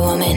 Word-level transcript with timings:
Wonder 0.00 0.34
Woman. 0.34 0.36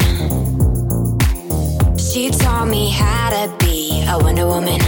She 1.97 2.29
taught 2.29 2.67
me 2.67 2.91
how 2.91 3.29
to 3.31 3.57
be 3.57 4.03
a 4.07 4.17
Wonder 4.19 4.45
Woman. 4.45 4.79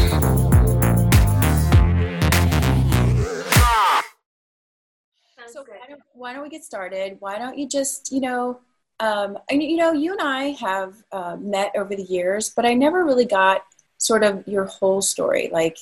So 5.47 5.63
why 5.65 5.87
don't, 5.87 6.01
why 6.13 6.33
don't 6.33 6.43
we 6.43 6.49
get 6.49 6.63
started? 6.63 7.17
Why 7.19 7.39
don't 7.39 7.57
you 7.57 7.67
just, 7.67 8.11
you 8.11 8.21
know, 8.21 8.59
um, 8.99 9.39
and 9.49 9.63
you 9.63 9.77
know, 9.77 9.91
you 9.91 10.11
and 10.11 10.21
I 10.21 10.51
have 10.51 10.93
uh, 11.11 11.35
met 11.37 11.71
over 11.75 11.95
the 11.95 12.03
years, 12.03 12.51
but 12.55 12.65
I 12.65 12.75
never 12.75 13.03
really 13.03 13.25
got 13.25 13.63
sort 13.97 14.23
of 14.23 14.47
your 14.47 14.65
whole 14.65 15.01
story. 15.01 15.49
Like, 15.51 15.77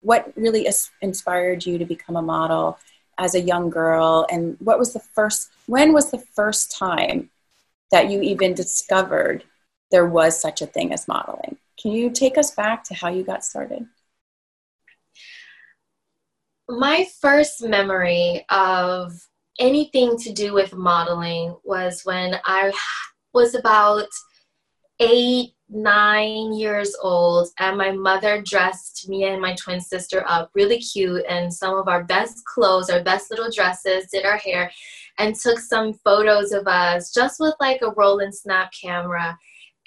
what 0.00 0.32
really 0.36 0.66
inspired 1.02 1.66
you 1.66 1.76
to 1.76 1.84
become 1.84 2.16
a 2.16 2.22
model 2.22 2.78
as 3.18 3.34
a 3.34 3.40
young 3.40 3.68
girl, 3.68 4.26
and 4.30 4.56
what 4.60 4.78
was 4.78 4.94
the 4.94 5.00
first? 5.00 5.50
When 5.66 5.92
was 5.92 6.10
the 6.10 6.24
first 6.34 6.70
time 6.70 7.30
that 7.90 8.10
you 8.10 8.20
even 8.22 8.54
discovered 8.54 9.44
there 9.90 10.06
was 10.06 10.40
such 10.40 10.62
a 10.62 10.66
thing 10.66 10.92
as 10.92 11.08
modeling? 11.08 11.56
Can 11.80 11.92
you 11.92 12.10
take 12.10 12.38
us 12.38 12.50
back 12.50 12.84
to 12.84 12.94
how 12.94 13.08
you 13.08 13.22
got 13.22 13.44
started? 13.44 13.86
My 16.68 17.06
first 17.20 17.62
memory 17.62 18.44
of 18.50 19.12
anything 19.58 20.18
to 20.18 20.32
do 20.32 20.52
with 20.52 20.74
modeling 20.74 21.56
was 21.64 22.02
when 22.04 22.36
I 22.44 22.72
was 23.32 23.54
about 23.54 24.08
eight, 24.98 25.54
nine 25.68 26.52
years 26.52 26.94
old, 27.02 27.48
and 27.58 27.76
my 27.76 27.90
mother 27.90 28.42
dressed 28.42 29.08
me 29.08 29.24
and 29.24 29.40
my 29.40 29.54
twin 29.54 29.80
sister 29.80 30.24
up 30.28 30.50
really 30.54 30.78
cute 30.78 31.24
in 31.26 31.50
some 31.50 31.76
of 31.76 31.88
our 31.88 32.04
best 32.04 32.44
clothes, 32.44 32.90
our 32.90 33.02
best 33.02 33.30
little 33.30 33.50
dresses, 33.50 34.06
did 34.12 34.24
our 34.24 34.36
hair, 34.36 34.70
and 35.18 35.34
took 35.34 35.58
some 35.58 35.92
photos 35.92 36.52
of 36.52 36.66
us 36.66 37.12
just 37.12 37.40
with 37.40 37.54
like 37.60 37.80
a 37.82 37.90
roll 37.92 38.20
and 38.20 38.34
snap 38.34 38.70
camera. 38.80 39.36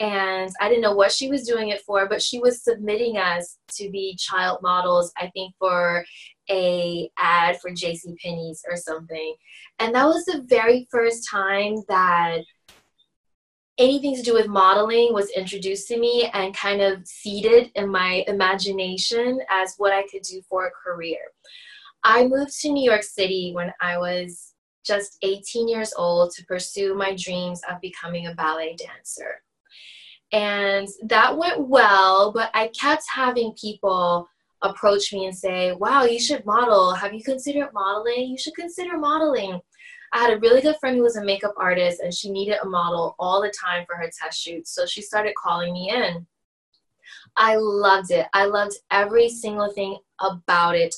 And 0.02 0.50
I 0.62 0.70
didn't 0.70 0.82
know 0.82 0.96
what 0.96 1.12
she 1.12 1.30
was 1.30 1.46
doing 1.46 1.70
it 1.70 1.82
for, 1.82 2.08
but 2.08 2.22
she 2.22 2.40
was 2.40 2.64
submitting 2.64 3.18
us 3.18 3.58
to 3.74 3.90
be 3.90 4.16
child 4.18 4.60
models, 4.62 5.12
I 5.18 5.28
think 5.28 5.54
for 5.60 6.06
a 6.50 7.10
ad 7.18 7.60
for 7.60 7.72
JC 7.72 8.18
Penney's 8.24 8.64
or 8.70 8.78
something. 8.78 9.36
And 9.78 9.94
that 9.94 10.06
was 10.06 10.26
the 10.26 10.44
very 10.48 10.88
first 10.90 11.28
time 11.30 11.76
that 11.90 12.42
anything 13.80 14.16
to 14.16 14.22
do 14.22 14.34
with 14.34 14.48
modeling 14.48 15.14
was 15.14 15.32
introduced 15.32 15.88
to 15.88 15.98
me 15.98 16.30
and 16.34 16.56
kind 16.56 16.82
of 16.82 17.08
seeded 17.08 17.72
in 17.76 17.90
my 17.90 18.24
imagination 18.28 19.40
as 19.50 19.76
what 19.78 19.94
I 19.94 20.04
could 20.12 20.22
do 20.22 20.42
for 20.48 20.68
a 20.68 20.72
career. 20.72 21.20
I 22.04 22.28
moved 22.28 22.60
to 22.62 22.70
New 22.70 22.88
York 22.88 23.04
City 23.04 23.52
when 23.54 23.74
I 23.82 23.98
was 23.98 24.54
just 24.86 25.18
18 25.24 25.68
years 25.68 25.94
old 25.98 26.32
to 26.32 26.46
pursue 26.46 26.94
my 26.94 27.16
dreams 27.18 27.62
of 27.70 27.82
becoming 27.82 28.28
a 28.28 28.36
ballet 28.36 28.76
dancer. 28.76 29.42
And 30.32 30.88
that 31.04 31.38
went 31.38 31.68
well, 31.68 32.32
but 32.32 32.52
I 32.54 32.68
kept 32.80 33.04
having 33.14 33.54
people 33.60 34.28
approach 34.62 35.12
me 35.14 35.26
and 35.26 35.36
say, 35.36 35.72
Wow, 35.74 36.04
you 36.04 36.20
should 36.20 36.46
model. 36.46 36.94
Have 36.94 37.14
you 37.14 37.24
considered 37.24 37.70
modeling? 37.74 38.30
You 38.30 38.38
should 38.38 38.56
consider 38.56 38.98
modeling. 38.98 39.60
I 40.14 40.20
had 40.20 40.34
a 40.34 40.40
really 40.40 40.62
good 40.62 40.78
friend 40.80 40.96
who 40.96 41.04
was 41.04 41.18
a 41.18 41.24
makeup 41.24 41.54
artist 41.58 42.02
and 42.02 42.14
she 42.14 42.32
needed 42.32 42.58
a 42.62 42.68
model 42.68 43.16
all 43.20 43.42
the 43.42 43.54
time 43.60 43.86
for 43.86 43.96
her 43.96 44.10
test 44.10 44.42
shoots. 44.42 44.74
So 44.74 44.86
she 44.86 45.02
started 45.02 45.34
calling 45.36 45.74
me 45.74 45.92
in. 45.92 46.26
I 47.38 47.56
loved 47.56 48.12
it. 48.12 48.28
I 48.34 48.46
loved 48.46 48.74
every 48.92 49.30
single 49.30 49.72
thing 49.72 49.98
about 50.20 50.76
it 50.76 50.96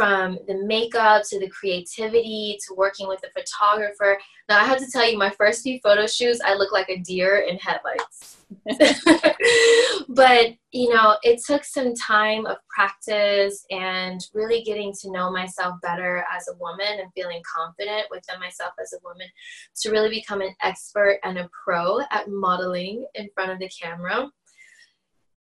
from 0.00 0.38
the 0.48 0.56
makeup 0.64 1.22
to 1.28 1.38
the 1.38 1.50
creativity 1.50 2.56
to 2.66 2.74
working 2.74 3.06
with 3.06 3.20
the 3.20 3.28
photographer. 3.38 4.18
Now, 4.48 4.58
I 4.58 4.64
have 4.64 4.78
to 4.78 4.90
tell 4.90 5.06
you, 5.06 5.18
my 5.18 5.28
first 5.28 5.62
few 5.62 5.78
photo 5.82 6.06
shoots, 6.06 6.40
I 6.42 6.54
look 6.54 6.72
like 6.72 6.88
a 6.88 7.00
deer 7.00 7.44
in 7.46 7.58
headlights. 7.58 8.38
but, 10.08 10.54
you 10.70 10.88
know, 10.88 11.18
it 11.22 11.42
took 11.46 11.64
some 11.64 11.94
time 11.94 12.46
of 12.46 12.56
practice 12.74 13.66
and 13.70 14.22
really 14.32 14.62
getting 14.62 14.94
to 15.02 15.12
know 15.12 15.30
myself 15.30 15.74
better 15.82 16.24
as 16.34 16.48
a 16.48 16.56
woman 16.56 16.98
and 16.98 17.12
feeling 17.14 17.42
confident 17.54 18.06
within 18.10 18.40
myself 18.40 18.72
as 18.80 18.94
a 18.94 18.98
woman 19.04 19.26
to 19.82 19.90
really 19.90 20.08
become 20.08 20.40
an 20.40 20.54
expert 20.62 21.18
and 21.24 21.36
a 21.36 21.50
pro 21.62 22.00
at 22.10 22.26
modeling 22.26 23.04
in 23.16 23.28
front 23.34 23.50
of 23.50 23.58
the 23.58 23.68
camera. 23.68 24.30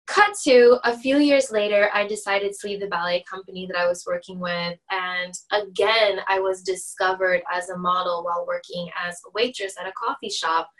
Cut 0.06 0.36
to 0.44 0.78
a 0.84 0.96
few 0.96 1.18
years 1.18 1.50
later, 1.50 1.90
I 1.92 2.06
decided 2.06 2.52
to 2.52 2.66
leave 2.66 2.80
the 2.80 2.86
ballet 2.86 3.24
company 3.28 3.66
that 3.66 3.76
I 3.76 3.88
was 3.88 4.04
working 4.06 4.38
with. 4.38 4.78
And 4.90 5.34
again, 5.52 6.20
I 6.28 6.38
was 6.38 6.62
discovered 6.62 7.42
as 7.52 7.70
a 7.70 7.78
model 7.78 8.22
while 8.24 8.46
working 8.46 8.88
as 9.04 9.20
a 9.26 9.30
waitress 9.34 9.74
at 9.80 9.88
a 9.88 9.92
coffee 9.92 10.28
shop 10.28 10.70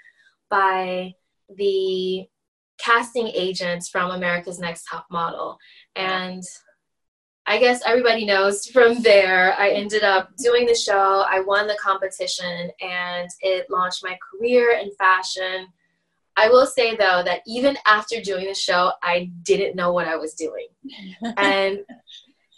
by 0.48 1.12
the 1.56 2.26
casting 2.78 3.26
agents 3.28 3.88
from 3.88 4.12
America's 4.12 4.60
Next 4.60 4.84
Top 4.88 5.06
Model. 5.10 5.58
And 5.97 6.43
I 7.48 7.58
guess 7.58 7.81
everybody 7.87 8.25
knows 8.25 8.66
from 8.66 9.03
there, 9.03 9.54
I 9.58 9.70
ended 9.70 10.03
up 10.03 10.31
doing 10.37 10.66
the 10.66 10.75
show. 10.75 11.25
I 11.28 11.41
won 11.41 11.66
the 11.66 11.78
competition 11.81 12.70
and 12.81 13.28
it 13.41 13.66
launched 13.70 14.04
my 14.04 14.19
career 14.31 14.78
in 14.81 14.91
fashion. 14.94 15.69
I 16.37 16.49
will 16.49 16.67
say 16.67 16.97
though 16.97 17.23
that 17.25 17.41
even 17.47 17.77
after 17.87 18.21
doing 18.21 18.47
the 18.47 18.55
show, 18.55 18.93
I 19.03 19.31
didn't 19.43 19.77
know 19.77 19.93
what 19.93 20.07
I 20.07 20.17
was 20.17 20.35
doing. 20.35 20.69
and 21.37 21.81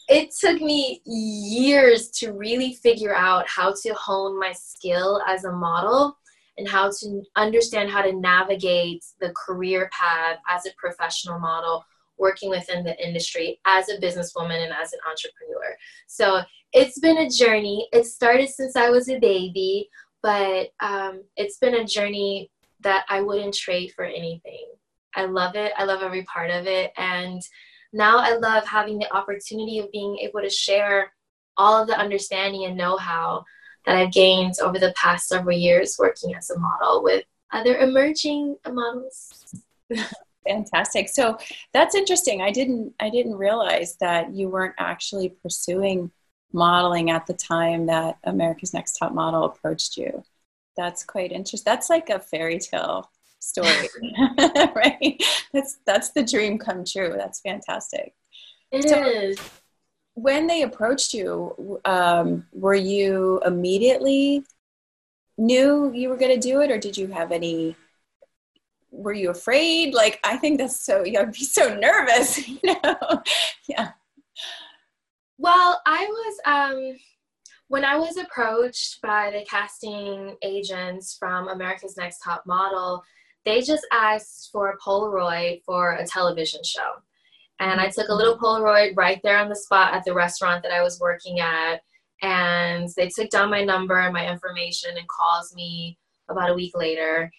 it 0.08 0.30
took 0.38 0.60
me 0.60 1.02
years 1.04 2.10
to 2.12 2.32
really 2.32 2.74
figure 2.74 3.14
out 3.14 3.46
how 3.46 3.74
to 3.82 3.94
hone 3.94 4.38
my 4.38 4.52
skill 4.52 5.22
as 5.26 5.44
a 5.44 5.52
model 5.52 6.16
and 6.56 6.66
how 6.66 6.90
to 6.90 7.22
understand 7.36 7.90
how 7.90 8.02
to 8.02 8.12
navigate 8.12 9.04
the 9.20 9.32
career 9.36 9.88
path 9.92 10.38
as 10.48 10.66
a 10.66 10.70
professional 10.76 11.38
model 11.38 11.84
working 12.18 12.50
within 12.50 12.82
the 12.82 13.06
industry 13.06 13.60
as 13.64 13.88
a 13.88 13.98
businesswoman 13.98 14.64
and 14.64 14.72
as 14.72 14.92
an 14.92 14.98
entrepreneur. 15.08 15.76
So 16.08 16.40
it's 16.72 16.98
been 16.98 17.18
a 17.18 17.30
journey. 17.30 17.88
It 17.92 18.06
started 18.06 18.48
since 18.48 18.74
I 18.74 18.90
was 18.90 19.08
a 19.08 19.20
baby, 19.20 19.88
but 20.22 20.70
um, 20.80 21.22
it's 21.36 21.58
been 21.58 21.74
a 21.74 21.84
journey 21.84 22.50
that 22.80 23.04
I 23.08 23.20
wouldn't 23.20 23.54
trade 23.54 23.92
for 23.94 24.04
anything. 24.04 24.66
I 25.14 25.24
love 25.24 25.56
it. 25.56 25.72
I 25.76 25.84
love 25.84 26.02
every 26.02 26.22
part 26.24 26.50
of 26.50 26.66
it. 26.66 26.92
And 26.96 27.42
now 27.92 28.18
I 28.18 28.36
love 28.36 28.66
having 28.66 28.98
the 28.98 29.12
opportunity 29.12 29.78
of 29.78 29.90
being 29.90 30.18
able 30.18 30.40
to 30.40 30.50
share 30.50 31.12
all 31.56 31.80
of 31.80 31.88
the 31.88 31.98
understanding 31.98 32.64
and 32.66 32.76
know 32.76 32.96
how 32.96 33.44
that 33.86 33.96
I've 33.96 34.12
gained 34.12 34.54
over 34.62 34.78
the 34.78 34.92
past 34.96 35.28
several 35.28 35.56
years 35.56 35.96
working 35.98 36.34
as 36.34 36.50
a 36.50 36.58
model 36.58 37.02
with 37.02 37.24
other 37.52 37.78
emerging 37.78 38.56
models. 38.70 39.54
Fantastic. 40.46 41.08
So 41.08 41.38
that's 41.72 41.94
interesting. 41.94 42.42
I 42.42 42.50
didn't 42.50 42.94
I 43.00 43.10
didn't 43.10 43.34
realize 43.34 43.96
that 43.96 44.34
you 44.34 44.48
weren't 44.48 44.74
actually 44.78 45.30
pursuing 45.42 46.10
modeling 46.52 47.10
at 47.10 47.26
the 47.26 47.34
time 47.34 47.86
that 47.86 48.18
America's 48.24 48.72
Next 48.72 48.94
Top 48.94 49.12
Model 49.12 49.44
approached 49.44 49.96
you. 49.96 50.22
That's 50.78 51.02
quite 51.04 51.32
interesting. 51.32 51.70
That's 51.70 51.90
like 51.90 52.08
a 52.08 52.20
fairy 52.20 52.60
tale 52.60 53.10
story, 53.40 53.88
right? 54.76 55.20
That's 55.52 55.78
that's 55.84 56.10
the 56.10 56.22
dream 56.22 56.56
come 56.56 56.84
true. 56.84 57.14
That's 57.18 57.40
fantastic. 57.40 58.14
It 58.70 58.88
so, 58.88 59.04
is 59.04 59.38
when 60.14 60.46
they 60.46 60.62
approached 60.62 61.14
you, 61.14 61.80
um, 61.84 62.46
were 62.52 62.76
you 62.76 63.40
immediately 63.44 64.44
knew 65.36 65.92
you 65.92 66.08
were 66.08 66.16
going 66.16 66.40
to 66.40 66.48
do 66.48 66.60
it, 66.60 66.70
or 66.70 66.78
did 66.78 66.96
you 66.96 67.08
have 67.08 67.32
any? 67.32 67.74
Were 68.92 69.12
you 69.12 69.30
afraid? 69.30 69.94
Like, 69.94 70.20
I 70.22 70.36
think 70.36 70.58
that's 70.58 70.80
so. 70.80 71.04
You'd 71.04 71.32
be 71.32 71.44
so 71.44 71.74
nervous, 71.76 72.46
you 72.48 72.58
know? 72.64 73.22
yeah. 73.68 73.90
Well, 75.38 75.80
I 75.86 76.06
was 76.06 76.40
um, 76.44 76.96
when 77.68 77.84
I 77.84 77.96
was 77.96 78.16
approached 78.16 79.00
by 79.02 79.30
the 79.30 79.44
casting 79.44 80.36
agents 80.42 81.16
from 81.18 81.48
America's 81.48 81.96
Next 81.96 82.20
Top 82.24 82.44
Model. 82.46 83.02
They 83.44 83.60
just 83.60 83.86
asked 83.92 84.50
for 84.52 84.70
a 84.70 84.78
Polaroid 84.78 85.62
for 85.64 85.92
a 85.92 86.06
television 86.06 86.60
show. 86.64 86.94
And 87.60 87.80
I 87.80 87.88
took 87.88 88.08
a 88.08 88.14
little 88.14 88.38
Polaroid 88.38 88.96
right 88.96 89.20
there 89.22 89.38
on 89.38 89.48
the 89.48 89.56
spot 89.56 89.94
at 89.94 90.04
the 90.04 90.14
restaurant 90.14 90.62
that 90.62 90.72
I 90.72 90.82
was 90.82 91.00
working 91.00 91.40
at. 91.40 91.80
And 92.22 92.88
they 92.96 93.08
took 93.08 93.30
down 93.30 93.50
my 93.50 93.62
number 93.62 93.98
and 93.98 94.12
my 94.12 94.28
information 94.30 94.90
and 94.96 95.06
calls 95.08 95.54
me 95.54 95.98
about 96.28 96.50
a 96.50 96.54
week 96.54 96.76
later. 96.76 97.30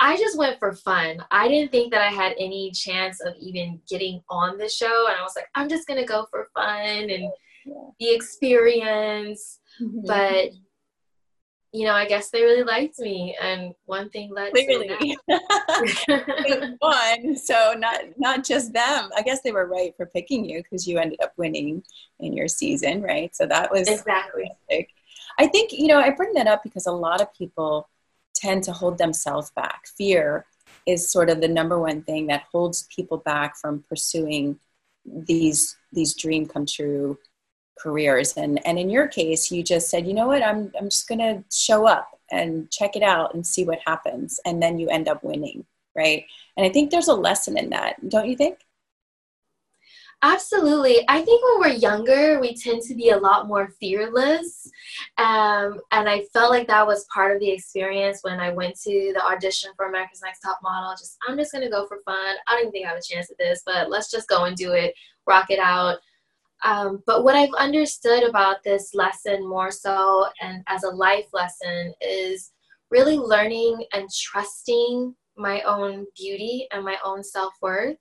I 0.00 0.16
just 0.16 0.36
went 0.36 0.58
for 0.58 0.72
fun. 0.72 1.24
I 1.30 1.48
didn't 1.48 1.70
think 1.70 1.92
that 1.92 2.02
I 2.02 2.12
had 2.12 2.34
any 2.38 2.72
chance 2.72 3.20
of 3.20 3.34
even 3.40 3.80
getting 3.88 4.20
on 4.28 4.58
the 4.58 4.68
show. 4.68 5.06
And 5.08 5.16
I 5.16 5.22
was 5.22 5.34
like, 5.36 5.46
I'm 5.54 5.68
just 5.68 5.86
going 5.86 6.00
to 6.00 6.06
go 6.06 6.26
for 6.30 6.48
fun 6.54 7.10
and 7.10 7.30
the 8.00 8.14
experience. 8.14 9.60
Mm-hmm. 9.80 10.06
But 10.06 10.52
you 11.74 11.84
know, 11.84 11.92
I 11.92 12.06
guess 12.06 12.30
they 12.30 12.42
really 12.42 12.62
liked 12.62 13.00
me, 13.00 13.36
and 13.42 13.74
one 13.86 14.08
thing 14.08 14.32
led 14.32 14.52
Clearly. 14.52 15.16
to 15.28 16.76
one. 16.78 17.36
So 17.36 17.74
not 17.76 18.00
not 18.16 18.44
just 18.44 18.72
them. 18.72 19.10
I 19.16 19.22
guess 19.22 19.42
they 19.42 19.50
were 19.50 19.66
right 19.66 19.92
for 19.96 20.06
picking 20.06 20.44
you 20.44 20.62
because 20.62 20.86
you 20.86 20.98
ended 20.98 21.20
up 21.20 21.32
winning 21.36 21.82
in 22.20 22.32
your 22.32 22.46
season, 22.46 23.02
right? 23.02 23.34
So 23.34 23.44
that 23.46 23.72
was 23.72 23.88
exactly. 23.88 24.44
Fantastic. 24.68 24.90
I 25.36 25.48
think 25.48 25.72
you 25.72 25.88
know 25.88 25.98
I 25.98 26.10
bring 26.10 26.32
that 26.34 26.46
up 26.46 26.62
because 26.62 26.86
a 26.86 26.92
lot 26.92 27.20
of 27.20 27.34
people 27.34 27.88
tend 28.36 28.62
to 28.64 28.72
hold 28.72 28.96
themselves 28.96 29.50
back. 29.56 29.88
Fear 29.98 30.46
is 30.86 31.10
sort 31.10 31.28
of 31.28 31.40
the 31.40 31.48
number 31.48 31.80
one 31.80 32.02
thing 32.02 32.28
that 32.28 32.44
holds 32.52 32.86
people 32.94 33.18
back 33.18 33.56
from 33.56 33.84
pursuing 33.88 34.60
these 35.04 35.76
these 35.92 36.14
dream 36.14 36.46
come 36.46 36.66
true 36.66 37.18
careers 37.78 38.36
and 38.36 38.64
and 38.66 38.78
in 38.78 38.88
your 38.88 39.06
case 39.06 39.50
you 39.50 39.62
just 39.62 39.90
said 39.90 40.06
you 40.06 40.14
know 40.14 40.26
what 40.26 40.42
i'm 40.42 40.72
i'm 40.78 40.88
just 40.88 41.08
going 41.08 41.18
to 41.18 41.42
show 41.52 41.86
up 41.86 42.08
and 42.30 42.70
check 42.70 42.96
it 42.96 43.02
out 43.02 43.34
and 43.34 43.46
see 43.46 43.64
what 43.64 43.78
happens 43.86 44.40
and 44.46 44.62
then 44.62 44.78
you 44.78 44.88
end 44.88 45.08
up 45.08 45.22
winning 45.24 45.64
right 45.96 46.24
and 46.56 46.64
i 46.64 46.68
think 46.68 46.90
there's 46.90 47.08
a 47.08 47.14
lesson 47.14 47.58
in 47.58 47.70
that 47.70 48.08
don't 48.08 48.28
you 48.28 48.36
think 48.36 48.58
Absolutely. 50.24 51.04
I 51.06 51.20
think 51.20 51.42
when 51.44 51.60
we're 51.60 51.76
younger, 51.76 52.40
we 52.40 52.56
tend 52.56 52.80
to 52.82 52.94
be 52.94 53.10
a 53.10 53.18
lot 53.18 53.46
more 53.46 53.68
fearless. 53.78 54.70
Um, 55.18 55.80
and 55.92 56.08
I 56.08 56.22
felt 56.32 56.50
like 56.50 56.66
that 56.68 56.86
was 56.86 57.06
part 57.12 57.34
of 57.34 57.40
the 57.40 57.50
experience 57.50 58.20
when 58.22 58.40
I 58.40 58.50
went 58.50 58.80
to 58.84 59.12
the 59.14 59.22
audition 59.22 59.72
for 59.76 59.84
America's 59.84 60.22
Next 60.24 60.40
Top 60.40 60.60
Model. 60.62 60.92
Just, 60.92 61.18
I'm 61.28 61.36
just 61.36 61.52
going 61.52 61.62
to 61.62 61.70
go 61.70 61.86
for 61.86 61.98
fun. 62.06 62.36
I 62.46 62.52
don't 62.52 62.60
even 62.60 62.72
think 62.72 62.86
I 62.86 62.88
have 62.88 62.98
a 62.98 63.02
chance 63.02 63.30
at 63.30 63.36
this, 63.36 63.62
but 63.66 63.90
let's 63.90 64.10
just 64.10 64.26
go 64.26 64.44
and 64.44 64.56
do 64.56 64.72
it, 64.72 64.94
rock 65.26 65.50
it 65.50 65.58
out. 65.58 65.98
Um, 66.64 67.02
but 67.06 67.24
what 67.24 67.36
I've 67.36 67.52
understood 67.58 68.22
about 68.22 68.64
this 68.64 68.94
lesson 68.94 69.46
more 69.46 69.70
so 69.70 70.26
and 70.40 70.62
as 70.66 70.82
a 70.82 70.90
life 70.90 71.26
lesson 71.34 71.92
is 72.00 72.52
really 72.90 73.18
learning 73.18 73.84
and 73.92 74.08
trusting 74.10 75.14
my 75.36 75.60
own 75.62 76.06
beauty 76.16 76.66
and 76.72 76.84
my 76.84 76.96
own 77.04 77.22
self 77.22 77.52
worth 77.60 77.98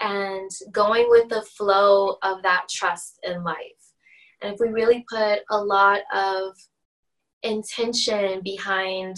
and 0.00 0.50
going 0.72 1.06
with 1.08 1.28
the 1.28 1.42
flow 1.42 2.16
of 2.22 2.42
that 2.42 2.66
trust 2.70 3.18
in 3.22 3.44
life. 3.44 3.56
And 4.40 4.52
if 4.54 4.60
we 4.60 4.68
really 4.68 5.04
put 5.10 5.40
a 5.50 5.58
lot 5.58 6.00
of 6.12 6.56
intention 7.42 8.40
behind 8.42 9.16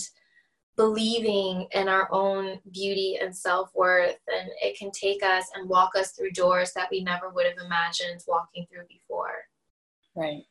believing 0.76 1.66
in 1.72 1.88
our 1.88 2.08
own 2.12 2.60
beauty 2.70 3.18
and 3.20 3.34
self 3.34 3.74
worth, 3.74 4.16
and 4.28 4.50
it 4.60 4.78
can 4.78 4.90
take 4.90 5.22
us 5.22 5.46
and 5.54 5.68
walk 5.68 5.92
us 5.96 6.12
through 6.12 6.32
doors 6.32 6.72
that 6.74 6.88
we 6.90 7.02
never 7.02 7.30
would 7.30 7.46
have 7.46 7.64
imagined 7.64 8.22
walking 8.26 8.66
through 8.70 8.86
before. 8.88 9.34
Right, 10.14 10.44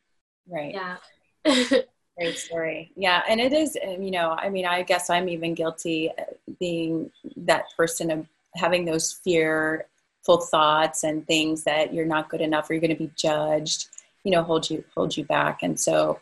right. 0.48 0.74
Yeah. 0.74 0.96
Great 2.18 2.38
story. 2.38 2.92
Yeah, 2.96 3.22
and 3.28 3.40
it 3.40 3.52
is, 3.52 3.76
you 3.76 4.10
know, 4.10 4.30
I 4.30 4.48
mean, 4.48 4.64
I 4.64 4.82
guess 4.82 5.10
I'm 5.10 5.28
even 5.28 5.54
guilty 5.54 6.10
uh, 6.10 6.24
being 6.58 7.10
that 7.36 7.66
person 7.76 8.10
of 8.10 8.26
having 8.54 8.86
those 8.86 9.12
fearful 9.12 10.40
thoughts 10.50 11.04
and 11.04 11.26
things 11.26 11.64
that 11.64 11.92
you're 11.92 12.06
not 12.06 12.30
good 12.30 12.40
enough 12.40 12.70
or 12.70 12.74
you're 12.74 12.80
going 12.80 12.90
to 12.90 12.96
be 12.96 13.12
judged 13.16 13.88
you 14.26 14.32
know 14.32 14.42
hold 14.42 14.68
you 14.68 14.84
hold 14.94 15.16
you 15.16 15.24
back 15.24 15.62
and 15.62 15.78
so 15.78 16.18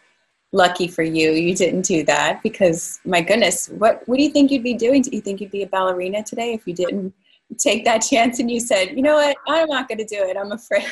lucky 0.54 0.86
for 0.86 1.02
you 1.02 1.32
you 1.32 1.52
didn't 1.52 1.82
do 1.82 2.04
that 2.04 2.40
because 2.42 3.00
my 3.04 3.20
goodness 3.20 3.68
what 3.70 4.06
what 4.06 4.16
do 4.16 4.22
you 4.22 4.30
think 4.30 4.50
you'd 4.50 4.62
be 4.62 4.74
doing? 4.74 5.02
Do 5.02 5.10
you 5.12 5.20
think 5.20 5.40
you'd 5.40 5.50
be 5.50 5.64
a 5.64 5.66
ballerina 5.66 6.22
today 6.22 6.54
if 6.54 6.66
you 6.66 6.72
didn't 6.72 7.12
take 7.58 7.84
that 7.84 7.98
chance 7.98 8.38
and 8.38 8.48
you 8.48 8.60
said 8.60 8.96
you 8.96 9.02
know 9.02 9.16
what? 9.16 9.36
I'm 9.48 9.68
not 9.68 9.88
going 9.88 9.98
to 9.98 10.04
do 10.04 10.22
it. 10.22 10.36
I'm 10.36 10.52
afraid. 10.52 10.86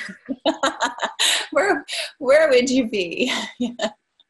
Where 1.53 1.85
where 2.19 2.49
would 2.51 2.69
you 2.69 2.89
be? 2.91 3.33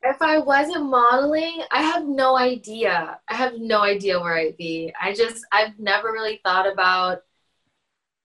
If 0.05 0.21
i 0.21 0.37
wasn't 0.37 0.91
modeling 0.91 1.63
i 1.71 1.81
have 1.81 2.05
no 2.05 2.37
idea. 2.37 3.21
I 3.29 3.35
have 3.35 3.53
no 3.59 3.83
idea 3.83 4.21
where 4.21 4.35
i'd 4.35 4.57
be. 4.57 4.93
I 5.01 5.15
just 5.15 5.47
i've 5.53 5.79
never 5.79 6.11
really 6.11 6.41
thought 6.45 6.71
about 6.71 7.21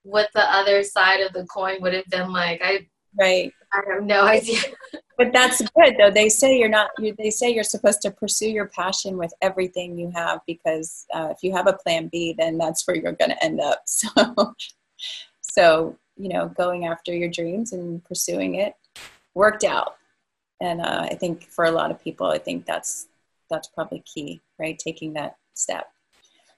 what 0.01 0.29
the 0.33 0.41
other 0.41 0.81
side 0.83 1.21
of 1.21 1.33
the 1.33 1.45
coin 1.45 1.77
would 1.81 1.93
have 1.93 2.07
been 2.07 2.33
like. 2.33 2.61
I 2.63 2.87
right. 3.19 3.53
I 3.71 3.81
have 3.93 4.03
no 4.03 4.21
idea. 4.37 4.61
But 5.17 5.33
that's 5.33 5.61
good 5.75 5.95
though. 5.97 6.11
They 6.11 6.29
say 6.29 6.57
you're 6.57 6.69
not. 6.69 6.89
You, 6.99 7.15
they 7.17 7.29
say 7.29 7.53
you're 7.53 7.63
supposed 7.63 8.01
to 8.03 8.11
pursue 8.11 8.49
your 8.49 8.67
passion 8.67 9.17
with 9.17 9.33
everything 9.41 9.97
you 9.97 10.11
have 10.15 10.41
because 10.45 11.05
uh, 11.13 11.29
if 11.31 11.37
you 11.41 11.55
have 11.55 11.67
a 11.67 11.73
plan 11.73 12.07
B, 12.07 12.35
then 12.37 12.57
that's 12.57 12.87
where 12.87 12.95
you're 12.95 13.13
going 13.13 13.31
to 13.31 13.43
end 13.43 13.59
up. 13.59 13.83
So, 13.87 14.55
so 15.41 15.97
you 16.17 16.29
know, 16.29 16.49
going 16.49 16.85
after 16.85 17.13
your 17.13 17.29
dreams 17.29 17.73
and 17.73 18.03
pursuing 18.03 18.55
it 18.55 18.75
worked 19.33 19.63
out. 19.63 19.95
And 20.61 20.81
uh, 20.81 21.07
I 21.09 21.15
think 21.15 21.49
for 21.49 21.65
a 21.65 21.71
lot 21.71 21.91
of 21.91 22.03
people, 22.03 22.27
I 22.27 22.37
think 22.37 22.65
that's 22.65 23.07
that's 23.49 23.67
probably 23.69 24.03
key, 24.05 24.41
right? 24.59 24.77
Taking 24.77 25.13
that 25.13 25.37
step. 25.53 25.87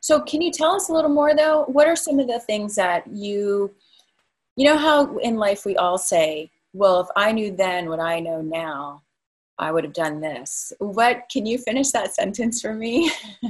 So, 0.01 0.21
can 0.21 0.41
you 0.41 0.51
tell 0.51 0.73
us 0.75 0.89
a 0.89 0.93
little 0.93 1.09
more 1.09 1.35
though? 1.35 1.65
What 1.67 1.87
are 1.87 1.95
some 1.95 2.19
of 2.19 2.27
the 2.27 2.39
things 2.39 2.75
that 2.75 3.05
you, 3.07 3.73
you 4.55 4.65
know, 4.65 4.77
how 4.77 5.17
in 5.17 5.35
life 5.35 5.65
we 5.65 5.75
all 5.75 5.97
say, 5.97 6.49
well, 6.73 7.01
if 7.01 7.07
I 7.15 7.31
knew 7.31 7.55
then 7.55 7.89
what 7.89 7.99
I 7.99 8.19
know 8.19 8.41
now, 8.41 9.03
I 9.57 9.71
would 9.71 9.83
have 9.83 9.93
done 9.93 10.21
this. 10.21 10.71
What 10.79 11.23
can 11.31 11.45
you 11.45 11.57
finish 11.57 11.91
that 11.91 12.15
sentence 12.15 12.61
for 12.61 12.73
me? 12.73 13.11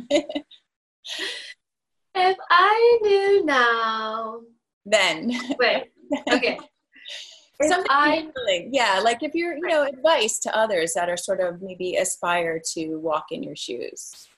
if 2.15 2.37
I 2.49 2.99
knew 3.01 3.45
now, 3.45 4.41
then. 4.85 5.31
Wait, 5.59 5.91
okay. 6.31 6.59
Something 7.61 7.87
I, 7.89 8.31
yeah, 8.71 9.01
like 9.03 9.21
if 9.21 9.35
you're, 9.35 9.55
you 9.55 9.67
know, 9.67 9.83
advice 9.83 10.39
to 10.39 10.57
others 10.57 10.93
that 10.93 11.09
are 11.09 11.17
sort 11.17 11.41
of 11.41 11.61
maybe 11.61 11.97
aspire 11.97 12.61
to 12.73 12.95
walk 12.95 13.25
in 13.31 13.43
your 13.43 13.57
shoes 13.57 14.29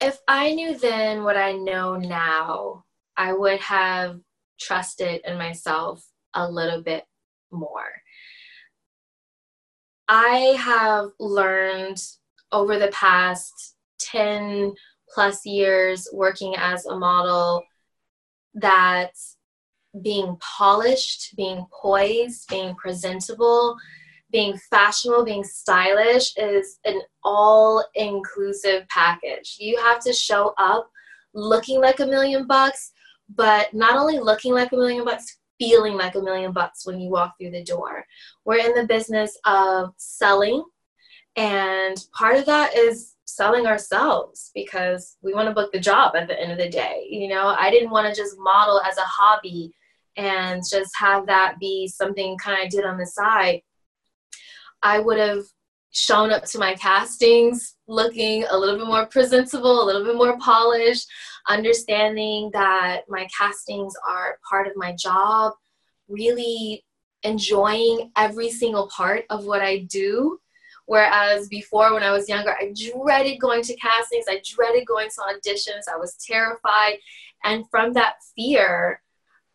if 0.00 0.18
I 0.28 0.54
knew 0.54 0.76
then 0.78 1.24
what 1.24 1.36
I 1.36 1.52
know 1.52 1.96
now, 1.96 2.84
I 3.16 3.32
would 3.32 3.60
have 3.60 4.20
trusted 4.60 5.22
in 5.24 5.36
myself 5.36 6.04
a 6.34 6.50
little 6.50 6.82
bit 6.82 7.04
more. 7.50 7.90
I 10.08 10.56
have 10.58 11.10
learned 11.18 12.02
over 12.52 12.78
the 12.78 12.88
past 12.88 13.76
10 14.00 14.72
plus 15.12 15.44
years 15.44 16.08
working 16.12 16.54
as 16.56 16.86
a 16.86 16.96
model 16.96 17.62
that 18.54 19.12
being 20.02 20.36
polished, 20.40 21.34
being 21.36 21.66
poised, 21.72 22.48
being 22.48 22.74
presentable, 22.74 23.76
being 24.30 24.58
fashionable, 24.70 25.24
being 25.24 25.44
stylish 25.44 26.36
is 26.36 26.78
an 26.84 27.00
all 27.24 27.84
inclusive 27.94 28.86
package. 28.88 29.56
You 29.58 29.78
have 29.78 30.00
to 30.00 30.12
show 30.12 30.54
up 30.58 30.90
looking 31.34 31.80
like 31.80 32.00
a 32.00 32.06
million 32.06 32.46
bucks, 32.46 32.92
but 33.34 33.72
not 33.72 33.96
only 33.96 34.18
looking 34.18 34.52
like 34.52 34.72
a 34.72 34.76
million 34.76 35.04
bucks, 35.04 35.37
feeling 35.58 35.94
like 35.94 36.14
a 36.14 36.22
million 36.22 36.52
bucks 36.52 36.86
when 36.86 37.00
you 37.00 37.10
walk 37.10 37.34
through 37.38 37.50
the 37.50 37.64
door. 37.64 38.04
We're 38.44 38.64
in 38.64 38.74
the 38.74 38.86
business 38.86 39.36
of 39.44 39.92
selling, 39.96 40.64
and 41.36 41.96
part 42.12 42.36
of 42.36 42.46
that 42.46 42.76
is 42.76 43.14
selling 43.24 43.66
ourselves 43.66 44.50
because 44.54 45.16
we 45.22 45.34
want 45.34 45.48
to 45.48 45.54
book 45.54 45.70
the 45.72 45.78
job 45.78 46.16
at 46.16 46.28
the 46.28 46.40
end 46.40 46.50
of 46.50 46.58
the 46.58 46.68
day. 46.68 47.06
You 47.08 47.28
know, 47.28 47.54
I 47.58 47.70
didn't 47.70 47.90
want 47.90 48.12
to 48.12 48.20
just 48.20 48.36
model 48.38 48.80
as 48.80 48.96
a 48.98 49.02
hobby 49.02 49.72
and 50.16 50.62
just 50.68 50.90
have 50.98 51.26
that 51.26 51.58
be 51.60 51.86
something 51.86 52.36
kind 52.38 52.64
of 52.64 52.70
did 52.70 52.84
on 52.84 52.98
the 52.98 53.06
side. 53.06 53.62
I 54.82 54.98
would 54.98 55.18
have 55.18 55.44
shown 55.90 56.30
up 56.30 56.44
to 56.44 56.58
my 56.58 56.74
castings 56.74 57.76
looking 57.86 58.44
a 58.50 58.56
little 58.56 58.76
bit 58.78 58.86
more 58.86 59.06
presentable, 59.06 59.82
a 59.82 59.86
little 59.86 60.04
bit 60.04 60.16
more 60.16 60.38
polished, 60.38 61.08
understanding 61.48 62.50
that 62.52 63.02
my 63.08 63.26
castings 63.36 63.94
are 64.06 64.38
part 64.48 64.66
of 64.66 64.74
my 64.76 64.94
job, 64.94 65.54
really 66.08 66.84
enjoying 67.22 68.10
every 68.16 68.50
single 68.50 68.88
part 68.94 69.24
of 69.30 69.46
what 69.46 69.62
I 69.62 69.78
do. 69.90 70.38
Whereas 70.86 71.48
before, 71.48 71.92
when 71.92 72.02
I 72.02 72.12
was 72.12 72.28
younger, 72.28 72.52
I 72.52 72.72
dreaded 72.74 73.40
going 73.40 73.62
to 73.62 73.76
castings, 73.76 74.24
I 74.28 74.40
dreaded 74.44 74.86
going 74.86 75.08
to 75.10 75.20
auditions, 75.20 75.82
I 75.92 75.96
was 75.96 76.16
terrified. 76.26 76.98
And 77.44 77.64
from 77.70 77.92
that 77.94 78.14
fear, 78.34 79.00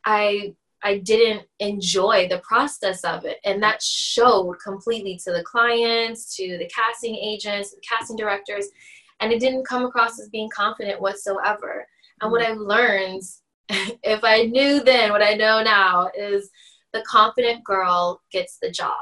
I 0.06 0.56
I 0.84 0.98
didn't 1.00 1.48
enjoy 1.60 2.28
the 2.30 2.40
process 2.40 3.04
of 3.04 3.26
it. 3.26 3.38
And 3.46 3.64
that 3.64 3.82
showed 3.82 4.58
completely 4.64 5.20
to 5.24 5.32
the 5.32 5.44
clients, 5.44 6.36
to 6.36 6.58
the 6.58 6.70
casting 6.74 7.16
agents, 7.16 7.72
the 7.72 7.82
casting 7.88 8.18
directors, 8.18 8.68
and 9.20 9.32
it 9.32 9.40
didn't 9.40 9.66
come 9.66 9.86
across 9.86 10.20
as 10.20 10.30
being 10.30 10.50
confident 10.54 11.02
whatsoever. 11.02 11.88
And 12.22 12.32
what 12.32 12.42
mm-hmm. 12.42 12.52
I've 12.52 12.58
learned, 12.58 13.22
if 14.04 14.24
I 14.24 14.44
knew 14.44 14.84
then 14.84 15.12
what 15.12 15.24
I 15.24 15.34
know 15.34 15.64
now, 15.64 16.10
is 16.18 16.50
the 16.92 17.04
confident 17.08 17.64
girl 17.64 18.22
gets 18.32 18.58
the 18.62 18.70
job. 18.70 19.00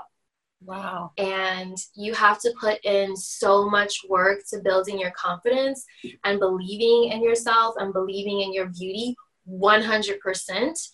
Wow. 0.64 1.12
And 1.18 1.76
you 1.96 2.14
have 2.14 2.40
to 2.42 2.54
put 2.60 2.84
in 2.86 3.16
so 3.16 3.68
much 3.68 4.06
work 4.08 4.42
to 4.50 4.60
building 4.60 5.00
your 5.00 5.12
confidence 5.12 5.84
and 6.24 6.40
believing 6.40 7.12
in 7.12 7.24
yourself 7.24 7.76
and 7.80 7.92
believing 7.92 8.42
in 8.42 8.54
your 8.54 8.68
beauty 8.68 9.16
100% 9.50 10.90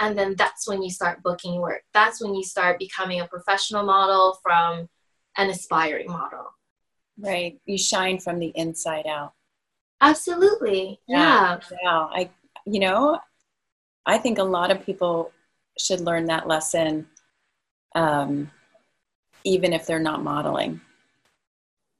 and 0.00 0.16
then 0.16 0.34
that's 0.36 0.68
when 0.68 0.82
you 0.82 0.90
start 0.90 1.22
booking 1.22 1.60
work. 1.60 1.82
That's 1.94 2.22
when 2.22 2.34
you 2.34 2.44
start 2.44 2.78
becoming 2.78 3.20
a 3.20 3.26
professional 3.26 3.84
model 3.84 4.38
from 4.42 4.88
an 5.36 5.50
aspiring 5.50 6.08
model. 6.08 6.46
Right. 7.18 7.58
You 7.64 7.78
shine 7.78 8.18
from 8.18 8.38
the 8.38 8.52
inside 8.54 9.06
out. 9.06 9.32
Absolutely. 10.00 11.00
Yeah. 11.08 11.58
Yeah. 11.82 12.06
I 12.12 12.30
you 12.68 12.80
know 12.80 13.16
i 14.06 14.18
think 14.18 14.38
a 14.38 14.42
lot 14.42 14.72
of 14.72 14.84
people 14.84 15.30
should 15.78 16.00
learn 16.00 16.24
that 16.24 16.48
lesson 16.48 17.06
um, 17.96 18.50
even 19.44 19.72
if 19.72 19.86
they're 19.86 19.98
not 19.98 20.22
modeling. 20.22 20.80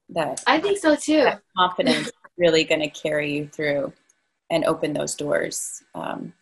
That 0.09 0.41
I 0.47 0.59
think 0.59 0.77
so 0.77 0.95
too. 0.95 1.27
confidence 1.57 2.11
really 2.37 2.63
going 2.63 2.81
to 2.81 2.89
carry 2.89 3.33
you 3.33 3.47
through 3.47 3.91
and 4.49 4.63
open 4.63 4.93
those 4.93 5.15
doors. 5.15 5.83
Um, 5.95 6.33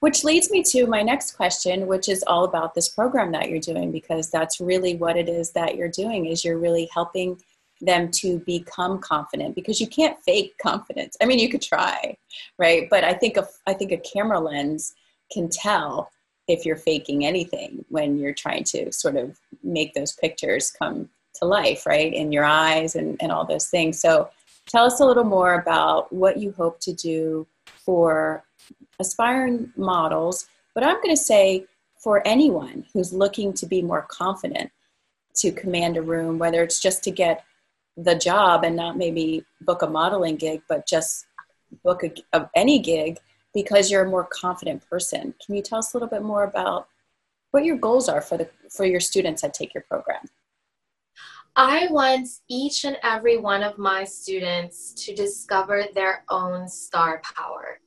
which 0.00 0.24
leads 0.24 0.50
me 0.50 0.62
to 0.64 0.86
my 0.86 1.02
next 1.02 1.32
question, 1.32 1.86
which 1.86 2.08
is 2.08 2.22
all 2.26 2.44
about 2.44 2.74
this 2.74 2.88
program 2.88 3.32
that 3.32 3.48
you're 3.48 3.60
doing, 3.60 3.90
because 3.90 4.30
that's 4.30 4.60
really 4.60 4.96
what 4.96 5.16
it 5.16 5.28
is 5.28 5.50
that 5.52 5.76
you're 5.76 5.88
doing 5.88 6.26
is 6.26 6.44
you're 6.44 6.58
really 6.58 6.88
helping 6.92 7.40
them 7.80 8.10
to 8.10 8.38
become 8.40 8.98
confident 8.98 9.54
because 9.54 9.80
you 9.80 9.86
can't 9.86 10.20
fake 10.20 10.56
confidence. 10.62 11.16
I 11.20 11.26
mean, 11.26 11.38
you 11.38 11.48
could 11.48 11.62
try, 11.62 12.16
right? 12.58 12.88
But 12.90 13.04
I 13.04 13.12
think 13.14 13.36
a, 13.36 13.46
I 13.66 13.74
think 13.74 13.92
a 13.92 13.98
camera 13.98 14.40
lens 14.40 14.94
can 15.32 15.48
tell 15.48 16.10
if 16.46 16.66
you're 16.66 16.76
faking 16.76 17.24
anything 17.24 17.84
when 17.88 18.18
you're 18.18 18.34
trying 18.34 18.64
to 18.64 18.92
sort 18.92 19.16
of 19.16 19.38
make 19.62 19.94
those 19.94 20.12
pictures 20.12 20.70
come 20.70 21.08
to 21.36 21.46
life, 21.46 21.86
right? 21.86 22.12
In 22.12 22.32
your 22.32 22.44
eyes 22.44 22.94
and, 22.94 23.16
and 23.20 23.32
all 23.32 23.44
those 23.44 23.68
things. 23.68 24.00
So 24.00 24.30
tell 24.66 24.84
us 24.84 25.00
a 25.00 25.06
little 25.06 25.24
more 25.24 25.54
about 25.54 26.12
what 26.12 26.38
you 26.38 26.52
hope 26.52 26.80
to 26.80 26.92
do 26.92 27.46
for 27.66 28.44
aspiring 29.00 29.72
models, 29.76 30.46
but 30.74 30.84
I'm 30.84 30.96
going 30.96 31.14
to 31.14 31.22
say 31.22 31.66
for 31.98 32.26
anyone 32.26 32.84
who's 32.92 33.12
looking 33.12 33.52
to 33.54 33.66
be 33.66 33.82
more 33.82 34.02
confident 34.02 34.70
to 35.36 35.50
command 35.52 35.96
a 35.96 36.02
room, 36.02 36.38
whether 36.38 36.62
it's 36.62 36.80
just 36.80 37.02
to 37.04 37.10
get 37.10 37.44
the 37.96 38.14
job 38.14 38.64
and 38.64 38.76
not 38.76 38.96
maybe 38.96 39.44
book 39.60 39.82
a 39.82 39.86
modeling 39.86 40.36
gig, 40.36 40.62
but 40.68 40.86
just 40.86 41.26
book 41.82 42.02
a, 42.32 42.48
any 42.54 42.78
gig 42.78 43.18
because 43.52 43.90
you're 43.90 44.04
a 44.04 44.10
more 44.10 44.24
confident 44.24 44.88
person. 44.88 45.34
Can 45.44 45.54
you 45.54 45.62
tell 45.62 45.78
us 45.78 45.94
a 45.94 45.96
little 45.96 46.08
bit 46.08 46.22
more 46.22 46.44
about 46.44 46.88
what 47.52 47.64
your 47.64 47.76
goals 47.76 48.08
are 48.08 48.20
for 48.20 48.36
the 48.36 48.48
for 48.68 48.84
your 48.84 49.00
students 49.00 49.42
that 49.42 49.54
take 49.54 49.72
your 49.74 49.84
program? 49.88 50.24
I 51.56 51.86
want 51.88 52.28
each 52.48 52.84
and 52.84 52.96
every 53.04 53.38
one 53.38 53.62
of 53.62 53.78
my 53.78 54.02
students 54.02 54.92
to 55.04 55.14
discover 55.14 55.84
their 55.94 56.24
own 56.28 56.68
star 56.68 57.22
power 57.36 57.78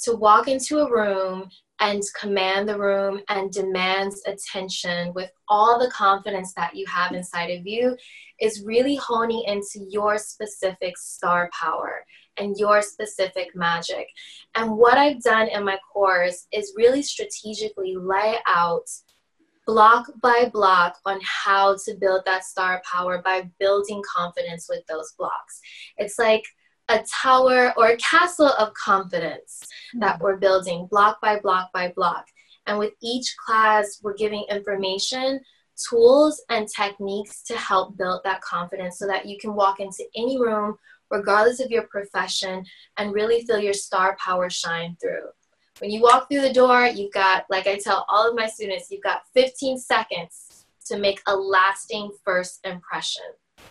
to 0.00 0.14
walk 0.14 0.48
into 0.48 0.78
a 0.78 0.90
room 0.90 1.48
and 1.80 2.02
command 2.18 2.68
the 2.68 2.78
room 2.78 3.20
and 3.28 3.52
demands 3.52 4.22
attention 4.26 5.12
with 5.14 5.30
all 5.48 5.78
the 5.78 5.90
confidence 5.90 6.54
that 6.54 6.74
you 6.74 6.86
have 6.86 7.12
inside 7.12 7.50
of 7.50 7.66
you 7.66 7.96
is 8.40 8.64
really 8.64 8.96
honing 8.96 9.44
into 9.46 9.86
your 9.90 10.18
specific 10.18 10.96
star 10.96 11.50
power 11.58 12.04
and 12.38 12.56
your 12.58 12.82
specific 12.82 13.48
magic. 13.54 14.08
And 14.54 14.72
what 14.72 14.98
I've 14.98 15.22
done 15.22 15.48
in 15.48 15.64
my 15.64 15.78
course 15.92 16.46
is 16.52 16.74
really 16.76 17.02
strategically 17.02 17.96
lay 17.96 18.36
out 18.46 18.86
block 19.66 20.06
by 20.22 20.48
block 20.52 20.96
on 21.04 21.18
how 21.22 21.76
to 21.84 21.94
build 22.00 22.22
that 22.24 22.44
star 22.44 22.80
power 22.90 23.20
by 23.22 23.50
building 23.58 24.02
confidence 24.14 24.66
with 24.68 24.86
those 24.86 25.12
blocks. 25.18 25.60
It's 25.98 26.18
like 26.18 26.44
a 26.88 27.04
tower 27.22 27.72
or 27.76 27.88
a 27.88 27.96
castle 27.96 28.52
of 28.58 28.72
confidence 28.74 29.66
that 29.98 30.14
mm-hmm. 30.14 30.24
we're 30.24 30.36
building 30.36 30.86
block 30.90 31.20
by 31.20 31.38
block 31.40 31.70
by 31.72 31.92
block. 31.94 32.26
And 32.66 32.78
with 32.78 32.94
each 33.02 33.34
class, 33.44 34.00
we're 34.02 34.16
giving 34.16 34.44
information, 34.50 35.40
tools, 35.88 36.42
and 36.50 36.68
techniques 36.68 37.42
to 37.44 37.56
help 37.56 37.96
build 37.96 38.22
that 38.24 38.40
confidence 38.40 38.98
so 38.98 39.06
that 39.06 39.26
you 39.26 39.38
can 39.38 39.54
walk 39.54 39.78
into 39.78 40.04
any 40.16 40.40
room, 40.40 40.76
regardless 41.10 41.60
of 41.60 41.70
your 41.70 41.84
profession, 41.84 42.64
and 42.96 43.12
really 43.12 43.42
feel 43.44 43.58
your 43.58 43.72
star 43.72 44.16
power 44.18 44.50
shine 44.50 44.96
through. 45.00 45.28
When 45.78 45.90
you 45.90 46.00
walk 46.00 46.28
through 46.28 46.40
the 46.40 46.52
door, 46.52 46.86
you've 46.86 47.12
got, 47.12 47.44
like 47.50 47.66
I 47.66 47.76
tell 47.76 48.06
all 48.08 48.28
of 48.28 48.34
my 48.34 48.46
students, 48.46 48.90
you've 48.90 49.02
got 49.02 49.22
15 49.34 49.78
seconds 49.78 50.64
to 50.86 50.98
make 50.98 51.20
a 51.26 51.36
lasting 51.36 52.10
first 52.24 52.60
impression. 52.64 53.24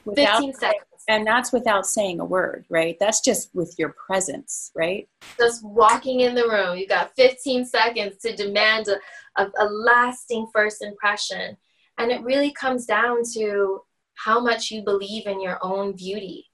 Without, 0.05 0.37
15 0.37 0.53
seconds. 0.53 0.85
And 1.07 1.25
that's 1.25 1.51
without 1.51 1.85
saying 1.85 2.19
a 2.19 2.25
word, 2.25 2.65
right? 2.69 2.97
That's 2.99 3.21
just 3.21 3.53
with 3.53 3.75
your 3.77 3.95
presence, 4.07 4.71
right? 4.75 5.07
Just 5.37 5.63
walking 5.63 6.21
in 6.21 6.33
the 6.33 6.47
room. 6.47 6.77
You 6.77 6.87
got 6.87 7.15
15 7.15 7.65
seconds 7.65 8.17
to 8.17 8.35
demand 8.35 8.87
a, 8.87 9.41
a, 9.41 9.51
a 9.59 9.65
lasting 9.65 10.47
first 10.51 10.81
impression. 10.81 11.57
And 11.97 12.11
it 12.11 12.23
really 12.23 12.51
comes 12.51 12.85
down 12.85 13.19
to 13.33 13.81
how 14.15 14.39
much 14.39 14.71
you 14.71 14.83
believe 14.83 15.27
in 15.27 15.41
your 15.41 15.59
own 15.61 15.95
beauty. 15.95 16.45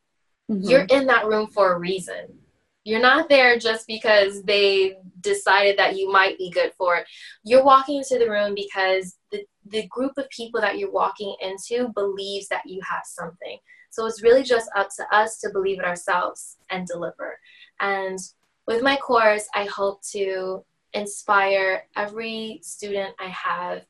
Mm-hmm. 0.50 0.70
You're 0.70 0.86
in 0.90 1.08
that 1.08 1.28
room 1.28 1.48
for 1.48 1.74
a 1.74 1.80
reason. 1.80 2.38
You're 2.84 3.02
not 3.02 3.30
there 3.30 3.60
just 3.60 3.86
because 3.88 4.42
they 4.44 4.98
decided 5.22 5.78
that 5.78 5.96
you 5.96 6.12
might 6.12 6.38
be 6.38 6.50
good 6.50 6.74
for 6.78 6.98
it. 6.98 7.06
You're 7.44 7.64
walking 7.64 7.98
into 7.98 8.18
the 8.18 8.30
room 8.30 8.56
because 8.56 9.16
the, 9.32 9.46
the 9.68 9.86
group 9.88 10.14
of 10.18 10.28
people 10.30 10.60
that 10.62 10.80
you're 10.80 10.92
walking 10.92 11.36
into 11.42 11.90
believes 11.94 12.48
that 12.48 12.64
you 12.66 12.82
have 12.90 13.04
something. 13.06 13.60
So 13.92 14.06
it's 14.06 14.24
really 14.24 14.44
just 14.44 14.70
up 14.76 14.90
to 14.98 15.16
us 15.16 15.40
to 15.40 15.50
believe 15.52 15.80
it 15.80 15.86
ourselves 15.86 16.58
and 16.70 16.88
deliver. 16.88 17.38
And 17.80 18.18
with 18.66 18.82
my 18.82 18.96
course, 18.96 19.48
I 19.54 19.66
hope 19.66 20.02
to 20.12 20.64
inspire 20.94 21.84
every 21.96 22.60
student 22.64 23.14
I 23.20 23.28
have 23.28 23.84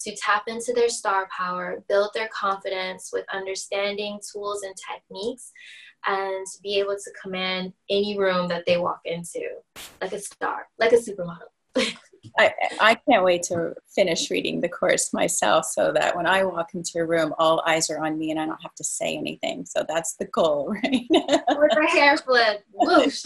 to 0.00 0.16
tap 0.16 0.44
into 0.46 0.72
their 0.72 0.88
star 0.88 1.28
power, 1.36 1.82
build 1.88 2.10
their 2.12 2.28
confidence 2.28 3.10
with 3.12 3.24
understanding, 3.32 4.20
tools, 4.32 4.62
and 4.62 4.74
techniques, 4.76 5.52
and 6.06 6.46
be 6.62 6.78
able 6.78 6.96
to 6.96 7.10
command 7.20 7.72
any 7.88 8.18
room 8.18 8.48
that 8.48 8.64
they 8.66 8.76
walk 8.76 9.00
into 9.04 9.42
like 10.00 10.12
a 10.12 10.20
star, 10.20 10.66
like 10.78 10.92
a 10.92 10.96
supermodel. 10.96 11.48
I, 12.38 12.52
I 12.80 12.94
can't 12.94 13.24
wait 13.24 13.42
to 13.44 13.74
finish 13.88 14.30
reading 14.30 14.60
the 14.60 14.68
course 14.68 15.12
myself 15.12 15.64
so 15.66 15.92
that 15.92 16.14
when 16.14 16.26
I 16.26 16.44
walk 16.44 16.74
into 16.74 16.98
a 16.98 17.04
room, 17.04 17.34
all 17.38 17.62
eyes 17.66 17.88
are 17.88 18.04
on 18.04 18.18
me 18.18 18.30
and 18.30 18.38
I 18.38 18.46
don't 18.46 18.62
have 18.62 18.74
to 18.74 18.84
say 18.84 19.16
anything. 19.16 19.64
So 19.64 19.84
that's 19.88 20.16
the 20.16 20.26
goal, 20.26 20.68
right? 20.84 21.06
With 21.10 21.72
my 21.74 21.88
hair 21.90 22.16
flip, 22.18 22.64
whoosh. 22.72 23.22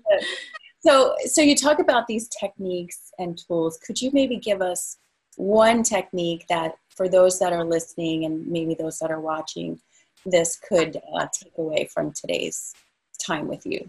so, 0.80 1.14
so 1.24 1.40
you 1.42 1.54
talk 1.54 1.78
about 1.78 2.06
these 2.06 2.28
techniques 2.28 3.12
and 3.18 3.38
tools. 3.38 3.78
Could 3.78 4.00
you 4.00 4.10
maybe 4.12 4.36
give 4.36 4.60
us 4.60 4.98
one 5.36 5.82
technique 5.82 6.46
that 6.48 6.76
for 6.88 7.08
those 7.08 7.38
that 7.38 7.52
are 7.52 7.64
listening 7.64 8.24
and 8.24 8.46
maybe 8.46 8.74
those 8.74 8.98
that 8.98 9.10
are 9.10 9.20
watching 9.20 9.80
this 10.26 10.56
could 10.56 10.96
uh, 11.14 11.26
take 11.32 11.52
away 11.58 11.88
from 11.92 12.12
today's 12.12 12.74
time 13.18 13.46
with 13.46 13.64
you? 13.64 13.88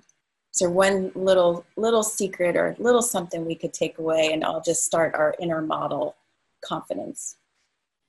There 0.59 0.69
one 0.69 1.11
little 1.15 1.65
little 1.75 2.03
secret 2.03 2.55
or 2.55 2.75
little 2.79 3.01
something 3.01 3.45
we 3.45 3.55
could 3.55 3.73
take 3.73 3.97
away, 3.97 4.31
and 4.31 4.43
I'll 4.43 4.61
just 4.61 4.85
start 4.85 5.13
our 5.15 5.35
inner 5.39 5.61
model 5.61 6.15
confidence? 6.63 7.37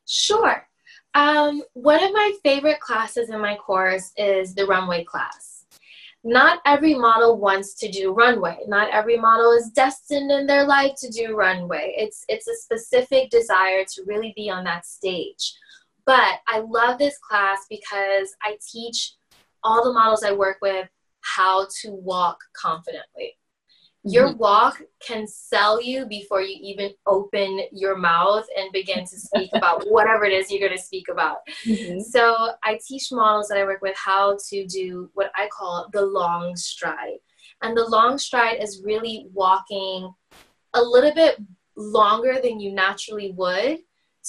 Sure. 0.07 0.67
Um, 1.15 1.62
one 1.73 2.03
of 2.03 2.12
my 2.12 2.33
favorite 2.43 2.81
classes 2.81 3.31
in 3.31 3.41
my 3.41 3.57
course 3.57 4.12
is 4.17 4.55
the 4.55 4.67
runway 4.67 5.05
class. 5.05 5.65
Not 6.25 6.61
every 6.67 6.95
model 6.95 7.38
wants 7.38 7.75
to 7.75 7.91
do 7.91 8.12
runway. 8.12 8.59
Not 8.67 8.91
every 8.91 9.17
model 9.17 9.53
is 9.53 9.71
destined 9.71 10.31
in 10.31 10.47
their 10.47 10.67
life 10.67 10.93
to 10.99 11.11
do 11.11 11.37
runway. 11.37 11.95
It's 11.97 12.25
it's 12.29 12.49
a 12.49 12.57
specific 12.57 13.31
desire 13.31 13.85
to 13.85 14.03
really 14.07 14.33
be 14.37 14.50
on 14.50 14.65
that 14.65 14.87
stage. 14.87 15.55
But 16.05 16.41
I 16.49 16.61
love 16.61 16.99
this 16.99 17.19
class 17.19 17.67
because 17.71 18.35
I 18.43 18.59
teach 18.73 19.15
all 19.62 19.85
the 19.85 19.93
models 19.93 20.23
I 20.23 20.33
work 20.33 20.59
with 20.61 20.88
how 21.35 21.66
to 21.83 21.90
walk 21.90 22.38
confidently. 22.54 23.35
Your 24.04 24.28
mm-hmm. 24.28 24.38
walk 24.38 24.80
can 25.04 25.26
sell 25.26 25.83
you 25.83 26.06
before 26.06 26.40
you 26.40 26.56
even 26.62 26.92
open 27.06 27.61
your 27.73 27.97
mouth 27.97 28.47
and 28.56 28.71
begin 28.73 29.00
to 29.00 29.18
speak 29.18 29.50
about 29.54 29.85
whatever 29.88 30.25
it 30.25 30.33
is 30.33 30.50
you're 30.50 30.61
going 30.61 30.78
to 30.78 30.83
speak 30.83 31.09
about. 31.11 31.38
Mm-hmm. 31.66 32.00
So, 32.00 32.50
I 32.62 32.78
teach 32.87 33.11
models 33.11 33.49
that 33.49 33.59
I 33.59 33.64
work 33.64 33.83
with 33.83 33.97
how 33.97 34.38
to 34.50 34.66
do 34.66 35.11
what 35.14 35.33
I 35.35 35.49
call 35.49 35.88
the 35.92 36.06
long 36.06 36.54
stride. 36.54 37.18
And 37.62 37.76
the 37.76 37.88
long 37.88 38.18
stride 38.18 38.62
is 38.62 38.83
really 38.85 39.26
walking 39.33 40.12
a 40.75 40.83
little 40.83 41.14
bit 41.14 41.40
longer 41.76 42.38
than 42.40 42.61
you 42.61 42.73
naturally 42.73 43.33
would 43.33 43.78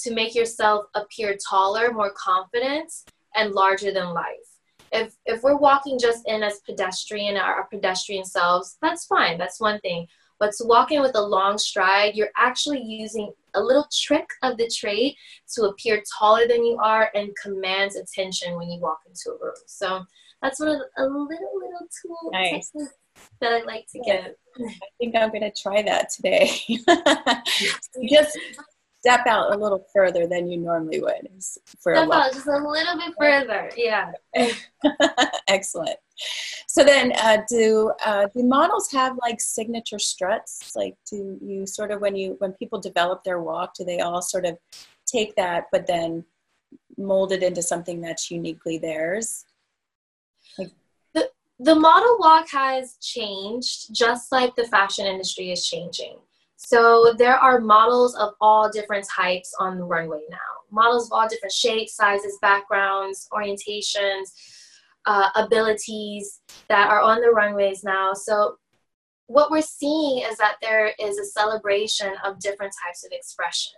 to 0.02 0.14
make 0.14 0.34
yourself 0.34 0.86
appear 0.94 1.36
taller, 1.48 1.92
more 1.92 2.12
confident, 2.16 2.92
and 3.34 3.52
larger 3.52 3.92
than 3.92 4.12
life 4.12 4.47
if 4.92 5.14
if 5.26 5.42
we're 5.42 5.56
walking 5.56 5.98
just 5.98 6.26
in 6.26 6.42
as 6.42 6.60
pedestrian 6.60 7.36
our 7.36 7.66
pedestrian 7.66 8.24
selves 8.24 8.76
that's 8.82 9.06
fine 9.06 9.38
that's 9.38 9.60
one 9.60 9.80
thing. 9.80 10.06
But 10.40 10.52
to 10.58 10.64
walk 10.66 10.92
in 10.92 11.02
with 11.02 11.16
a 11.16 11.20
long 11.20 11.58
stride 11.58 12.14
you're 12.14 12.30
actually 12.36 12.82
using 12.82 13.32
a 13.54 13.60
little 13.60 13.88
trick 13.92 14.28
of 14.42 14.56
the 14.56 14.68
trade 14.68 15.16
to 15.54 15.64
appear 15.64 16.02
taller 16.18 16.46
than 16.46 16.64
you 16.64 16.78
are 16.82 17.10
and 17.14 17.30
commands 17.42 17.96
attention 17.96 18.56
when 18.56 18.70
you 18.70 18.80
walk 18.80 19.00
into 19.06 19.30
a 19.30 19.44
room. 19.44 19.54
So 19.66 20.04
that's 20.42 20.60
one 20.60 20.68
of 20.68 20.78
the, 20.78 21.02
a 21.02 21.04
little 21.04 21.28
little 21.28 21.88
tool 22.02 22.30
nice. 22.30 22.70
that 23.40 23.52
i 23.52 23.62
like 23.64 23.86
to 23.92 24.00
give. 24.00 24.34
I 24.60 24.74
think 24.98 25.16
i'm 25.16 25.30
going 25.30 25.42
to 25.42 25.52
try 25.52 25.82
that 25.82 26.10
today. 26.10 26.50
Just 28.08 28.38
step 29.00 29.26
out 29.26 29.54
a 29.54 29.58
little 29.58 29.84
further 29.94 30.26
than 30.26 30.48
you 30.48 30.58
normally 30.58 31.00
would. 31.00 31.28
For 31.80 31.94
step 31.94 32.10
out 32.10 32.32
just 32.32 32.46
a 32.46 32.58
little 32.58 32.96
bit 32.96 33.14
further. 33.18 33.70
Yeah. 33.76 34.12
Excellent. 35.48 35.96
So 36.66 36.84
then, 36.84 37.12
uh, 37.12 37.38
do 37.48 37.92
uh, 38.04 38.26
do 38.34 38.42
models 38.42 38.90
have 38.92 39.16
like 39.22 39.40
signature 39.40 39.98
struts? 39.98 40.74
Like, 40.74 40.96
do 41.08 41.38
you 41.40 41.66
sort 41.66 41.90
of 41.90 42.00
when 42.00 42.16
you 42.16 42.36
when 42.38 42.52
people 42.52 42.80
develop 42.80 43.24
their 43.24 43.40
walk, 43.40 43.74
do 43.74 43.84
they 43.84 44.00
all 44.00 44.22
sort 44.22 44.44
of 44.44 44.58
take 45.06 45.36
that, 45.36 45.64
but 45.70 45.86
then 45.86 46.24
mold 46.96 47.32
it 47.32 47.42
into 47.42 47.62
something 47.62 48.00
that's 48.00 48.30
uniquely 48.30 48.78
theirs? 48.78 49.44
the 51.60 51.74
model 51.74 52.18
walk 52.20 52.48
has 52.50 52.96
changed 53.00 53.92
just 53.92 54.30
like 54.30 54.54
the 54.54 54.66
fashion 54.68 55.06
industry 55.06 55.50
is 55.50 55.66
changing. 55.66 56.16
So 56.60 57.14
there 57.16 57.36
are 57.36 57.60
models 57.60 58.16
of 58.16 58.34
all 58.40 58.68
different 58.68 59.06
types 59.08 59.54
on 59.60 59.78
the 59.78 59.84
runway 59.84 60.22
now. 60.28 60.36
Models 60.72 61.06
of 61.06 61.12
all 61.12 61.28
different 61.28 61.52
shapes, 61.52 61.94
sizes, 61.94 62.36
backgrounds, 62.42 63.28
orientations, 63.32 64.32
uh, 65.06 65.28
abilities 65.36 66.40
that 66.68 66.90
are 66.90 67.00
on 67.00 67.20
the 67.20 67.30
runways 67.30 67.84
now. 67.84 68.12
So 68.12 68.56
what 69.28 69.52
we're 69.52 69.62
seeing 69.62 70.24
is 70.28 70.36
that 70.38 70.56
there 70.60 70.92
is 70.98 71.16
a 71.18 71.24
celebration 71.24 72.12
of 72.24 72.40
different 72.40 72.74
types 72.84 73.04
of 73.04 73.12
expression. 73.12 73.74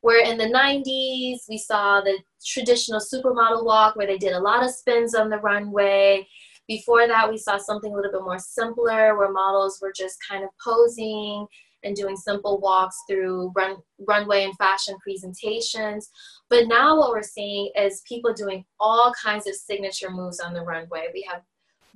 Where 0.00 0.24
in 0.28 0.36
the 0.36 0.46
90s, 0.46 1.48
we 1.48 1.58
saw 1.58 2.00
the 2.00 2.18
traditional 2.44 3.00
supermodel 3.00 3.64
walk 3.64 3.94
where 3.94 4.06
they 4.06 4.18
did 4.18 4.32
a 4.32 4.40
lot 4.40 4.64
of 4.64 4.70
spins 4.70 5.14
on 5.14 5.30
the 5.30 5.38
runway 5.38 6.26
before 6.68 7.06
that, 7.06 7.30
we 7.30 7.38
saw 7.38 7.58
something 7.58 7.92
a 7.92 7.94
little 7.94 8.10
bit 8.10 8.22
more 8.22 8.38
simpler 8.38 9.16
where 9.16 9.30
models 9.30 9.78
were 9.80 9.92
just 9.92 10.18
kind 10.28 10.42
of 10.42 10.50
posing 10.62 11.46
and 11.84 11.94
doing 11.94 12.16
simple 12.16 12.58
walks 12.60 12.96
through 13.08 13.52
run, 13.54 13.76
runway 14.06 14.44
and 14.44 14.56
fashion 14.56 14.96
presentations. 15.02 16.10
But 16.48 16.66
now 16.66 16.98
what 16.98 17.10
we're 17.10 17.22
seeing 17.22 17.70
is 17.76 18.02
people 18.08 18.32
doing 18.32 18.64
all 18.80 19.12
kinds 19.22 19.46
of 19.46 19.54
signature 19.54 20.10
moves 20.10 20.40
on 20.40 20.52
the 20.52 20.62
runway. 20.62 21.06
We 21.12 21.26
have 21.30 21.42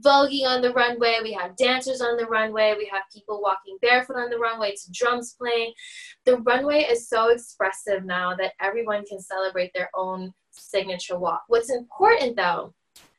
voguing 0.04 0.46
on 0.46 0.62
the 0.62 0.72
runway, 0.72 1.18
we 1.22 1.32
have 1.32 1.56
dancers 1.56 2.00
on 2.00 2.16
the 2.16 2.26
runway, 2.26 2.74
we 2.76 2.88
have 2.90 3.02
people 3.12 3.42
walking 3.42 3.76
barefoot 3.82 4.16
on 4.16 4.30
the 4.30 4.38
runway 4.38 4.72
to 4.72 4.92
drums 4.92 5.34
playing. 5.38 5.72
The 6.24 6.38
runway 6.38 6.86
is 6.90 7.08
so 7.08 7.28
expressive 7.28 8.04
now 8.04 8.34
that 8.36 8.52
everyone 8.60 9.04
can 9.04 9.20
celebrate 9.20 9.72
their 9.74 9.90
own 9.94 10.32
signature 10.50 11.18
walk. 11.18 11.42
What's 11.48 11.70
important 11.70 12.36
though 12.36 12.74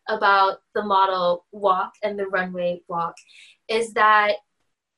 about 0.10 0.60
the 0.74 0.84
model 0.84 1.46
walk 1.52 1.94
and 2.04 2.18
the 2.18 2.28
runway 2.28 2.82
walk 2.88 3.16
is 3.68 3.94
that 3.94 4.36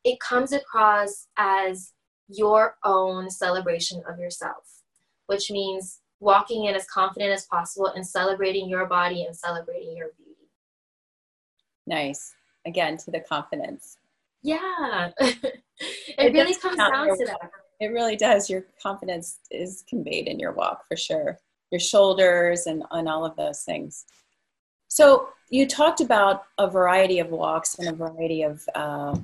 it 0.03 0.19
comes 0.19 0.51
across 0.51 1.27
as 1.38 1.93
your 2.27 2.77
own 2.83 3.29
celebration 3.29 4.01
of 4.07 4.19
yourself, 4.19 4.81
which 5.27 5.51
means 5.51 6.00
walking 6.19 6.65
in 6.65 6.75
as 6.75 6.86
confident 6.88 7.31
as 7.31 7.45
possible 7.45 7.88
and 7.88 8.05
celebrating 8.05 8.69
your 8.69 8.86
body 8.86 9.24
and 9.25 9.36
celebrating 9.36 9.95
your 9.95 10.10
beauty. 10.17 10.50
Nice. 11.86 12.33
Again, 12.65 12.98
to 12.98 13.12
the 13.12 13.19
confidence. 13.19 13.98
Yeah. 14.41 15.12
it, 15.19 15.62
it 16.17 16.33
really 16.33 16.55
comes 16.55 16.77
down 16.77 17.17
to 17.17 17.25
that. 17.25 17.51
It 17.79 17.88
really 17.88 18.15
does. 18.15 18.50
Your 18.50 18.65
confidence 18.81 19.39
is 19.51 19.83
conveyed 19.89 20.27
in 20.27 20.39
your 20.39 20.53
walk 20.53 20.88
for 20.88 20.95
sure. 20.95 21.39
Your 21.72 21.79
shoulders 21.79 22.67
and, 22.67 22.83
and 22.91 23.10
all 23.10 23.25
of 23.25 23.36
those 23.36 23.63
things. 23.63 24.05
So 24.88 25.29
you 25.50 25.67
talked 25.67 26.01
about 26.01 26.43
a 26.57 26.69
variety 26.69 27.19
of 27.19 27.29
walks 27.29 27.75
and 27.79 27.89
a 27.89 27.93
variety 27.93 28.43
of 28.43 28.63
uh, 28.75 29.17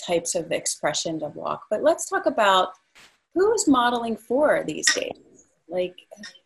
types 0.00 0.34
of 0.34 0.52
expression 0.52 1.22
of 1.22 1.36
walk, 1.36 1.62
but 1.70 1.82
let's 1.82 2.08
talk 2.08 2.26
about 2.26 2.70
who 3.34 3.52
is 3.54 3.68
modeling 3.68 4.16
for 4.16 4.64
these 4.66 4.86
days. 4.94 5.12
Like, 5.68 5.96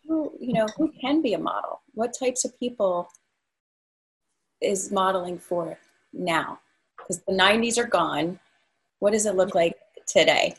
who 0.07 0.33
you 0.39 0.53
know, 0.53 0.67
who 0.77 0.93
can 1.01 1.23
be 1.23 1.35
a 1.35 1.39
model? 1.39 1.83
What 1.95 2.15
types 2.19 2.45
of 2.45 2.59
people 2.59 3.09
is 4.61 4.93
modeling 4.93 5.39
for 5.39 5.79
now? 6.13 6.61
Because 6.99 7.23
the 7.27 7.33
'90s 7.33 7.79
are 7.79 7.87
gone. 7.87 8.39
What 8.99 9.13
does 9.13 9.27
it 9.27 9.37
look 9.37 9.55
like 9.55 9.75
today? 10.07 10.55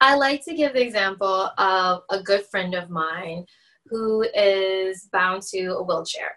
I 0.00 0.16
like 0.16 0.44
to 0.44 0.54
give 0.54 0.72
the 0.72 0.82
example 0.82 1.50
of 1.58 2.02
a 2.10 2.22
good 2.22 2.44
friend 2.46 2.74
of 2.74 2.90
mine 2.90 3.46
who 3.86 4.22
is 4.34 5.08
bound 5.12 5.42
to 5.42 5.76
a 5.76 5.82
wheelchair 5.82 6.36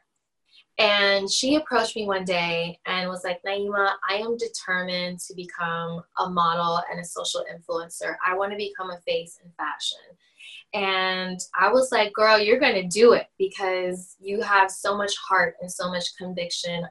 and 0.78 1.32
she 1.32 1.56
approached 1.56 1.96
me 1.96 2.06
one 2.06 2.26
day 2.26 2.80
and 2.86 3.10
was 3.10 3.24
like, 3.24 3.42
Naima, 3.44 3.94
I 4.10 4.16
am 4.16 4.36
determined 4.36 5.20
to 5.22 5.34
become 5.34 6.04
a 6.20 6.30
model 6.30 6.82
and 6.92 7.00
a 7.00 7.06
social 7.06 7.46
influencer. 7.50 8.16
I 8.26 8.36
want 8.36 8.52
to 8.52 8.58
become 8.58 8.92
a 8.92 9.00
face 9.00 9.40
in 9.44 9.50
fashion. 9.52 10.00
And 10.74 11.40
I 11.58 11.72
was 11.72 11.94
like, 11.94 12.12
girl, 12.12 12.38
you're 12.38 12.60
going 12.60 12.76
to 12.76 12.88
do 12.88 13.14
it 13.14 13.28
because 13.38 14.18
you 14.20 14.42
have 14.42 14.70
so 14.70 14.98
much 14.98 15.16
heart 15.18 15.56
and 15.62 15.72
so 15.72 15.90
much 15.90 16.18
conviction. 16.18 16.86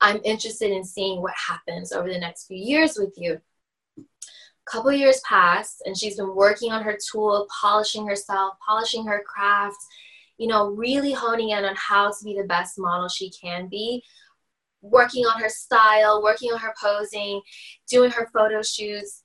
I'm 0.00 0.20
interested 0.22 0.70
in 0.70 0.84
seeing 0.84 1.20
what 1.20 1.34
happens 1.34 1.90
over 1.90 2.08
the 2.08 2.20
next 2.20 2.46
few 2.46 2.58
years 2.58 2.96
with 2.96 3.14
you. 3.16 3.40
A 3.98 4.70
couple 4.70 4.92
years 4.92 5.20
passed, 5.28 5.82
and 5.84 5.96
she's 5.96 6.16
been 6.16 6.36
working 6.36 6.70
on 6.70 6.84
her 6.84 6.96
tool, 7.10 7.48
polishing 7.60 8.06
herself, 8.06 8.54
polishing 8.64 9.04
her 9.06 9.24
craft 9.26 9.78
you 10.38 10.46
know, 10.46 10.70
really 10.70 11.12
honing 11.12 11.50
in 11.50 11.64
on 11.64 11.74
how 11.76 12.08
to 12.08 12.24
be 12.24 12.36
the 12.36 12.46
best 12.46 12.78
model 12.78 13.08
she 13.08 13.30
can 13.30 13.68
be, 13.68 14.02
working 14.82 15.24
on 15.24 15.40
her 15.40 15.48
style, 15.48 16.22
working 16.22 16.52
on 16.52 16.58
her 16.58 16.74
posing, 16.80 17.40
doing 17.88 18.10
her 18.10 18.28
photo 18.32 18.62
shoots. 18.62 19.22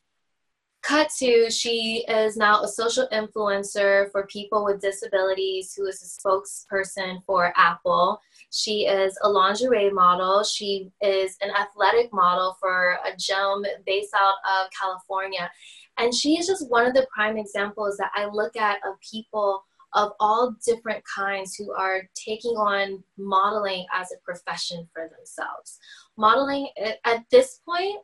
Cut 0.82 1.12
to, 1.20 1.52
she 1.52 2.04
is 2.08 2.38
now 2.38 2.64
a 2.64 2.68
social 2.68 3.08
influencer 3.14 4.12
for 4.12 4.26
people 4.26 4.66
with 4.66 4.82
disabilities 4.82 5.76
who 5.76 5.86
is 5.86 6.02
a 6.02 6.28
spokesperson 6.28 7.24
for 7.26 7.54
Apple. 7.56 8.20
She 8.50 8.88
is 8.88 9.16
a 9.22 9.30
lingerie 9.30 9.92
model. 9.92 10.44
She 10.44 10.90
is 11.00 11.38
an 11.42 11.52
athletic 11.52 12.12
model 12.12 12.58
for 12.60 12.98
a 13.06 13.16
gym 13.16 13.64
based 13.86 14.14
out 14.16 14.36
of 14.60 14.72
California. 14.72 15.52
And 15.98 16.14
she 16.16 16.40
is 16.40 16.48
just 16.48 16.68
one 16.68 16.88
of 16.88 16.96
the 16.96 17.06
prime 17.14 17.38
examples 17.38 17.98
that 17.98 18.12
I 18.16 18.26
look 18.26 18.58
at 18.58 18.78
of 18.78 18.96
people 19.00 19.64
of 19.94 20.14
all 20.20 20.56
different 20.66 21.04
kinds 21.04 21.56
who 21.56 21.74
are 21.74 22.04
taking 22.16 22.52
on 22.52 23.04
modeling 23.18 23.86
as 23.94 24.12
a 24.12 24.22
profession 24.24 24.88
for 24.94 25.10
themselves. 25.10 25.80
Modeling 26.18 26.70
eh, 26.78 26.94
at 27.06 27.26
this 27.30 27.60
point 27.66 27.98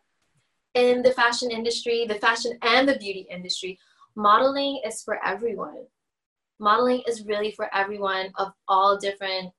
in 0.73 1.01
the 1.01 1.11
fashion 1.11 1.49
industry, 1.49 2.05
the 2.07 2.15
fashion 2.15 2.57
and 2.61 2.87
the 2.87 2.97
beauty 2.97 3.27
industry, 3.31 3.79
modeling 4.15 4.81
is 4.85 5.01
for 5.01 5.19
everyone. 5.25 5.85
Modeling 6.59 7.03
is 7.07 7.25
really 7.25 7.51
for 7.51 7.73
everyone 7.73 8.31
of 8.35 8.51
all 8.67 8.97
different 8.97 9.51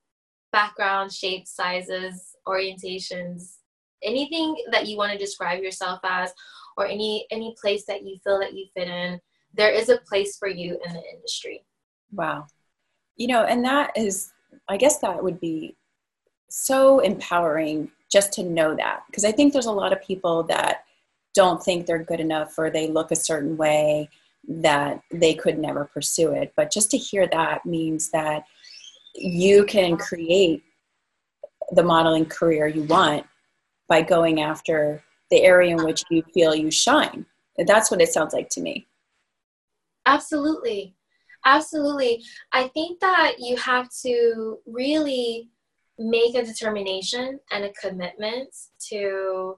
backgrounds, 0.51 1.17
shapes, 1.17 1.55
sizes, 1.55 2.35
orientations, 2.47 3.57
anything 4.03 4.55
that 4.71 4.87
you 4.87 4.97
want 4.97 5.11
to 5.11 5.17
describe 5.17 5.61
yourself 5.61 5.99
as 6.03 6.33
or 6.77 6.85
any 6.85 7.25
any 7.31 7.55
place 7.59 7.85
that 7.85 8.03
you 8.03 8.17
feel 8.23 8.39
that 8.39 8.53
you 8.53 8.65
fit 8.73 8.87
in, 8.87 9.19
there 9.53 9.71
is 9.71 9.89
a 9.89 9.99
place 10.07 10.37
for 10.37 10.47
you 10.47 10.79
in 10.85 10.93
the 10.93 11.03
industry. 11.13 11.65
Wow. 12.13 12.47
You 13.15 13.27
know, 13.27 13.43
and 13.43 13.63
that 13.65 13.91
is, 13.95 14.31
I 14.67 14.77
guess 14.77 14.99
that 14.99 15.23
would 15.23 15.39
be 15.39 15.75
so 16.49 16.99
empowering 16.99 17.91
just 18.11 18.33
to 18.33 18.43
know 18.43 18.75
that. 18.75 19.03
Because 19.07 19.25
I 19.25 19.31
think 19.31 19.53
there's 19.53 19.65
a 19.65 19.71
lot 19.71 19.93
of 19.93 20.01
people 20.01 20.43
that 20.43 20.83
don't 21.35 21.63
think 21.63 21.85
they're 21.85 22.03
good 22.03 22.19
enough 22.19 22.57
or 22.57 22.69
they 22.69 22.87
look 22.87 23.11
a 23.11 23.15
certain 23.15 23.55
way 23.55 24.09
that 24.47 25.01
they 25.11 25.33
could 25.33 25.59
never 25.59 25.85
pursue 25.85 26.31
it. 26.31 26.53
But 26.55 26.71
just 26.71 26.89
to 26.91 26.97
hear 26.97 27.27
that 27.27 27.65
means 27.65 28.09
that 28.11 28.45
you 29.15 29.65
can 29.65 29.97
create 29.97 30.63
the 31.71 31.83
modeling 31.83 32.25
career 32.25 32.67
you 32.67 32.83
want 32.83 33.25
by 33.87 34.01
going 34.01 34.41
after 34.41 35.03
the 35.29 35.43
area 35.43 35.75
in 35.75 35.83
which 35.83 36.03
you 36.09 36.23
feel 36.33 36.55
you 36.55 36.71
shine. 36.71 37.25
That's 37.57 37.91
what 37.91 38.01
it 38.01 38.09
sounds 38.09 38.33
like 38.33 38.49
to 38.49 38.61
me. 38.61 38.87
Absolutely. 40.05 40.95
Absolutely. 41.45 42.23
I 42.51 42.67
think 42.69 42.99
that 42.99 43.35
you 43.39 43.55
have 43.57 43.89
to 44.03 44.59
really 44.65 45.49
make 45.99 46.35
a 46.35 46.45
determination 46.45 47.39
and 47.51 47.65
a 47.65 47.73
commitment 47.73 48.55
to 48.79 49.57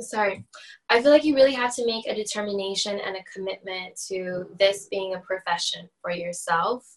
sorry 0.00 0.42
i 0.88 1.00
feel 1.00 1.12
like 1.12 1.22
you 1.22 1.34
really 1.34 1.52
have 1.52 1.74
to 1.76 1.86
make 1.86 2.06
a 2.06 2.14
determination 2.14 2.98
and 2.98 3.14
a 3.14 3.24
commitment 3.32 3.94
to 3.94 4.46
this 4.58 4.88
being 4.90 5.14
a 5.14 5.20
profession 5.20 5.88
for 6.00 6.10
yourself 6.10 6.96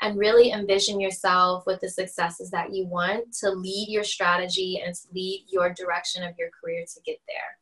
and 0.00 0.16
really 0.16 0.52
envision 0.52 1.00
yourself 1.00 1.66
with 1.66 1.80
the 1.80 1.88
successes 1.88 2.50
that 2.50 2.72
you 2.72 2.86
want 2.86 3.24
to 3.32 3.50
lead 3.50 3.88
your 3.88 4.04
strategy 4.04 4.80
and 4.84 4.94
to 4.94 5.02
lead 5.12 5.44
your 5.48 5.70
direction 5.70 6.22
of 6.22 6.34
your 6.38 6.48
career 6.50 6.84
to 6.84 7.00
get 7.04 7.18
there 7.26 7.58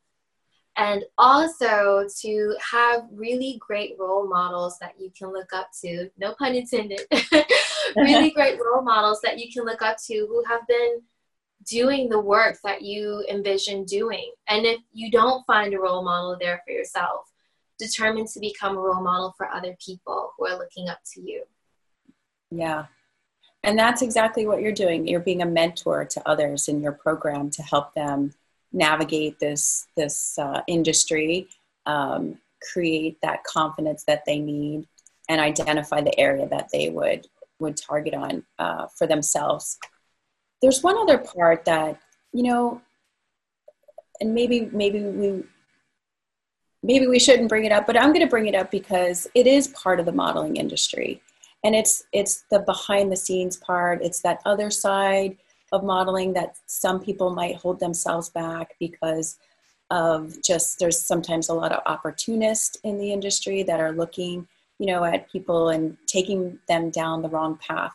and 0.76 1.04
also 1.18 2.06
to 2.20 2.56
have 2.72 3.04
really 3.12 3.58
great 3.60 3.94
role 3.98 4.28
models 4.28 4.76
that 4.80 4.94
you 4.98 5.10
can 5.16 5.32
look 5.32 5.52
up 5.52 5.68
to 5.82 6.10
no 6.18 6.34
pun 6.34 6.54
intended 6.54 7.00
really 7.96 8.30
great 8.34 8.58
role 8.58 8.82
models 8.82 9.20
that 9.22 9.38
you 9.38 9.52
can 9.52 9.64
look 9.64 9.82
up 9.82 9.96
to 10.06 10.26
who 10.28 10.42
have 10.48 10.66
been 10.66 11.00
doing 11.66 12.08
the 12.08 12.20
work 12.20 12.58
that 12.64 12.82
you 12.82 13.24
envision 13.30 13.84
doing. 13.84 14.32
And 14.48 14.66
if 14.66 14.80
you 14.92 15.10
don't 15.10 15.44
find 15.46 15.74
a 15.74 15.78
role 15.78 16.04
model 16.04 16.36
there 16.38 16.62
for 16.64 16.72
yourself 16.72 17.30
determined 17.78 18.28
to 18.28 18.40
become 18.40 18.76
a 18.76 18.80
role 18.80 19.02
model 19.02 19.34
for 19.36 19.48
other 19.50 19.76
people 19.84 20.32
who 20.36 20.46
are 20.46 20.58
looking 20.58 20.88
up 20.88 20.98
to 21.14 21.20
you. 21.20 21.44
Yeah. 22.50 22.86
And 23.62 23.78
that's 23.78 24.02
exactly 24.02 24.46
what 24.46 24.60
you're 24.60 24.72
doing. 24.72 25.08
You're 25.08 25.20
being 25.20 25.42
a 25.42 25.46
mentor 25.46 26.04
to 26.04 26.28
others 26.28 26.68
in 26.68 26.82
your 26.82 26.92
program 26.92 27.50
to 27.50 27.62
help 27.62 27.94
them 27.94 28.34
navigate 28.74 29.38
this 29.38 29.86
this 29.96 30.38
uh, 30.38 30.60
industry, 30.66 31.48
um, 31.86 32.38
create 32.72 33.18
that 33.22 33.44
confidence 33.44 34.04
that 34.06 34.24
they 34.26 34.38
need, 34.38 34.86
and 35.28 35.40
identify 35.40 36.00
the 36.02 36.18
area 36.18 36.46
that 36.48 36.68
they 36.72 36.90
would 36.90 37.26
would 37.60 37.76
target 37.76 38.12
on 38.14 38.42
uh, 38.58 38.86
for 38.98 39.06
themselves. 39.06 39.78
There's 40.60 40.82
one 40.82 40.98
other 40.98 41.18
part 41.18 41.64
that 41.64 42.00
you 42.32 42.42
know, 42.42 42.82
and 44.20 44.34
maybe 44.34 44.68
maybe 44.72 45.00
we 45.00 45.44
maybe 46.82 47.06
we 47.06 47.18
shouldn't 47.18 47.48
bring 47.48 47.64
it 47.64 47.72
up, 47.72 47.86
but 47.86 47.96
I'm 47.96 48.12
going 48.12 48.26
to 48.26 48.30
bring 48.30 48.46
it 48.46 48.54
up 48.54 48.70
because 48.70 49.26
it 49.34 49.46
is 49.46 49.68
part 49.68 50.00
of 50.00 50.06
the 50.06 50.12
modeling 50.12 50.56
industry. 50.56 51.22
And 51.62 51.74
it's 51.74 52.04
it's 52.12 52.44
the 52.50 52.58
behind 52.58 53.10
the 53.10 53.16
scenes 53.16 53.56
part. 53.56 54.02
It's 54.02 54.20
that 54.20 54.40
other 54.44 54.70
side 54.70 55.38
of 55.74 55.84
modeling 55.84 56.32
that 56.32 56.56
some 56.66 57.00
people 57.00 57.30
might 57.30 57.56
hold 57.56 57.80
themselves 57.80 58.28
back 58.30 58.74
because 58.78 59.38
of 59.90 60.40
just 60.42 60.78
there's 60.78 60.98
sometimes 60.98 61.48
a 61.48 61.54
lot 61.54 61.72
of 61.72 61.82
opportunists 61.86 62.78
in 62.84 62.98
the 62.98 63.12
industry 63.12 63.62
that 63.62 63.80
are 63.80 63.92
looking, 63.92 64.46
you 64.78 64.86
know, 64.86 65.04
at 65.04 65.30
people 65.30 65.68
and 65.68 65.96
taking 66.06 66.58
them 66.68 66.90
down 66.90 67.22
the 67.22 67.28
wrong 67.28 67.58
path. 67.58 67.92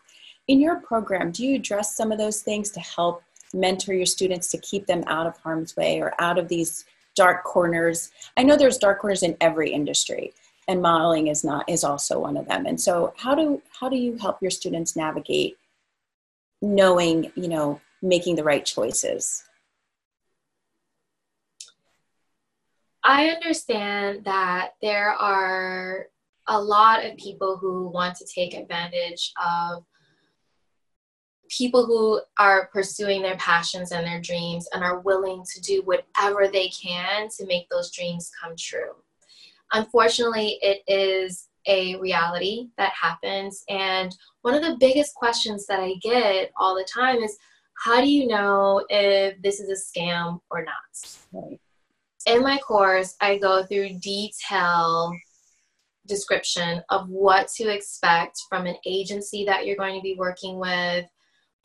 In 0.48 0.60
your 0.60 0.78
program, 0.78 1.32
do 1.32 1.46
you 1.46 1.56
address 1.56 1.96
some 1.96 2.12
of 2.12 2.18
those 2.18 2.42
things 2.42 2.72
to 2.72 2.80
help 2.80 3.24
mentor 3.54 3.94
your 3.94 4.06
students 4.06 4.48
to 4.50 4.58
keep 4.60 4.86
them 4.86 5.04
out 5.08 5.28
of 5.28 5.38
harm's 5.38 5.76
way 5.76 6.02
or 6.02 6.13
out 6.20 6.38
of 6.38 6.48
these 6.48 6.86
dark 7.15 7.44
corners. 7.44 8.12
I 8.38 8.44
know 8.44 8.56
there's 8.56 8.78
dark 8.78 9.00
corners 9.00 9.24
in 9.24 9.36
every 9.42 9.72
industry 9.72 10.34
and 10.68 10.82
modeling 10.82 11.28
is 11.28 11.44
not 11.44 11.68
is 11.68 11.84
also 11.84 12.20
one 12.20 12.38
of 12.38 12.48
them. 12.48 12.65
And 12.65 12.80
so 12.80 13.13
how 13.18 13.36
do 13.36 13.62
how 13.80 13.89
do 13.89 13.98
you 13.98 14.18
help 14.18 14.42
your 14.42 14.52
students 14.52 14.96
navigate 14.96 15.58
knowing, 16.62 17.32
you 17.36 17.48
know, 17.48 17.82
making 18.02 18.36
the 18.36 18.43
right 18.43 18.65
choices? 18.65 19.43
I 23.04 23.28
understand 23.28 24.26
that 24.26 24.72
there 24.82 25.12
are 25.12 26.08
a 26.48 26.62
lot 26.62 27.06
of 27.06 27.17
people 27.17 27.58
who 27.58 27.88
want 27.88 28.17
to 28.17 28.26
take 28.26 28.54
advantage 28.54 29.32
of 29.41 29.84
people 31.50 31.86
who 31.86 32.22
are 32.38 32.67
pursuing 32.67 33.22
their 33.22 33.38
passions 33.38 33.91
and 33.91 34.06
their 34.06 34.22
dreams 34.22 34.67
and 34.74 34.84
are 34.84 35.00
willing 35.00 35.43
to 35.52 35.62
do 35.62 35.82
whatever 35.84 36.48
they 36.48 36.69
can 36.69 37.28
to 37.38 37.45
make 37.45 37.67
those 37.69 37.91
dreams 37.91 38.32
come 38.41 38.54
true. 38.58 38.91
Unfortunately, 39.74 40.60
it 40.62 40.82
is 40.88 41.48
a 41.69 41.95
reality 41.97 42.67
that 42.77 42.91
happens. 42.99 43.63
And 43.69 44.13
one 44.41 44.55
of 44.55 44.62
the 44.62 44.77
biggest 44.79 45.15
questions 45.15 45.65
that 45.67 45.79
I 45.79 45.93
get 46.01 46.51
all 46.58 46.75
the 46.75 46.88
time 46.91 47.19
is 47.19 47.38
how 47.86 48.01
do 48.01 48.12
you 48.12 48.27
know 48.27 48.84
if 48.89 49.41
this 49.41 49.62
is 49.62 49.69
a 49.69 49.99
scam 49.99 50.41
or 50.51 50.65
not? 50.65 51.19
Right. 51.32 51.62
In 52.25 52.43
my 52.43 52.58
course, 52.58 53.15
I 53.21 53.38
go 53.38 53.63
through 53.63 53.99
detail 53.99 55.13
description 56.08 56.82
of 56.89 57.08
what 57.08 57.47
to 57.55 57.73
expect 57.73 58.41
from 58.49 58.65
an 58.65 58.75
agency 58.86 59.45
that 59.45 59.65
you're 59.65 59.77
going 59.77 59.95
to 59.95 60.01
be 60.01 60.15
working 60.17 60.60
with, 60.60 61.05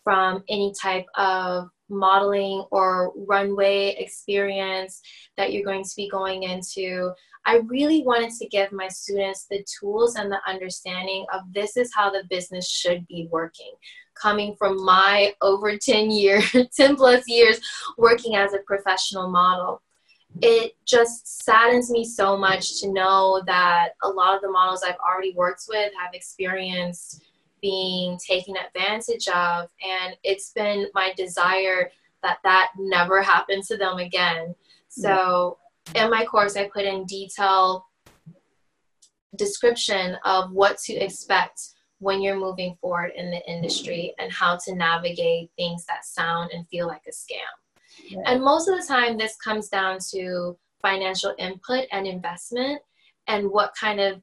from 0.04 0.44
any 0.48 0.72
type 0.80 1.06
of 1.16 1.68
modeling 1.88 2.64
or 2.70 3.12
runway 3.14 3.94
experience 3.98 5.00
that 5.36 5.52
you're 5.52 5.64
going 5.64 5.84
to 5.84 5.96
be 5.96 6.08
going 6.08 6.44
into. 6.44 7.12
I 7.46 7.56
really 7.66 8.02
wanted 8.02 8.30
to 8.38 8.48
give 8.48 8.72
my 8.72 8.88
students 8.88 9.46
the 9.50 9.64
tools 9.78 10.16
and 10.16 10.32
the 10.32 10.40
understanding 10.46 11.26
of 11.32 11.42
this 11.52 11.76
is 11.76 11.92
how 11.94 12.10
the 12.10 12.24
business 12.30 12.70
should 12.70 13.06
be 13.06 13.28
working. 13.30 13.72
Coming 14.14 14.54
from 14.56 14.82
my 14.82 15.34
over 15.42 15.76
10 15.76 16.10
years, 16.10 16.44
10 16.76 16.96
plus 16.96 17.24
years 17.26 17.60
working 17.98 18.36
as 18.36 18.54
a 18.54 18.58
professional 18.58 19.28
model. 19.28 19.82
It 20.42 20.72
just 20.84 21.44
saddens 21.44 21.90
me 21.90 22.04
so 22.04 22.36
much 22.36 22.80
to 22.80 22.92
know 22.92 23.42
that 23.46 23.90
a 24.02 24.08
lot 24.08 24.34
of 24.34 24.42
the 24.42 24.50
models 24.50 24.82
I've 24.82 24.96
already 24.96 25.32
worked 25.36 25.64
with 25.68 25.92
have 26.00 26.12
experienced 26.12 27.23
being 27.64 28.18
taken 28.18 28.54
advantage 28.58 29.26
of. 29.28 29.70
And 29.82 30.14
it's 30.22 30.52
been 30.52 30.86
my 30.92 31.14
desire 31.16 31.90
that 32.22 32.36
that 32.44 32.72
never 32.78 33.22
happen 33.22 33.62
to 33.68 33.78
them 33.78 33.96
again. 33.96 34.54
So 34.88 35.56
in 35.94 36.10
my 36.10 36.26
course, 36.26 36.56
I 36.56 36.68
put 36.68 36.84
in 36.84 37.06
detail 37.06 37.86
description 39.36 40.18
of 40.26 40.52
what 40.52 40.76
to 40.80 40.92
expect 40.92 41.70
when 42.00 42.20
you're 42.20 42.38
moving 42.38 42.76
forward 42.82 43.12
in 43.16 43.30
the 43.30 43.40
industry 43.50 44.14
and 44.18 44.30
how 44.30 44.58
to 44.66 44.74
navigate 44.74 45.50
things 45.56 45.86
that 45.86 46.04
sound 46.04 46.50
and 46.52 46.68
feel 46.68 46.86
like 46.86 47.04
a 47.08 47.12
scam. 47.12 48.20
And 48.26 48.42
most 48.42 48.68
of 48.68 48.78
the 48.78 48.86
time, 48.86 49.16
this 49.16 49.36
comes 49.42 49.68
down 49.70 50.00
to 50.10 50.58
financial 50.82 51.34
input 51.38 51.86
and 51.92 52.06
investment 52.06 52.82
and 53.26 53.50
what 53.50 53.72
kind 53.80 54.00
of 54.00 54.20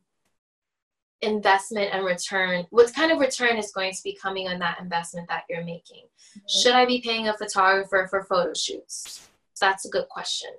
investment 1.22 1.94
and 1.94 2.06
return 2.06 2.66
what 2.72 2.94
kind 2.94 3.12
of 3.12 3.20
return 3.20 3.58
is 3.58 3.72
going 3.72 3.94
to 3.94 4.04
be 4.04 4.18
coming 4.20 4.48
on 4.48 4.60
that 4.60 4.80
investment 4.80 5.28
that 5.30 5.44
you're 5.50 5.64
making? 5.64 6.04
Mm-hmm. 6.06 6.60
should 6.62 6.74
i 6.74 6.86
be 6.86 7.02
paying 7.02 7.28
a 7.28 7.38
photographer 7.38 8.08
for 8.10 8.24
photo 8.24 8.54
shoots? 8.54 9.28
That's 9.60 9.86
a 9.86 9.90
good 9.90 10.10
question. 10.10 10.50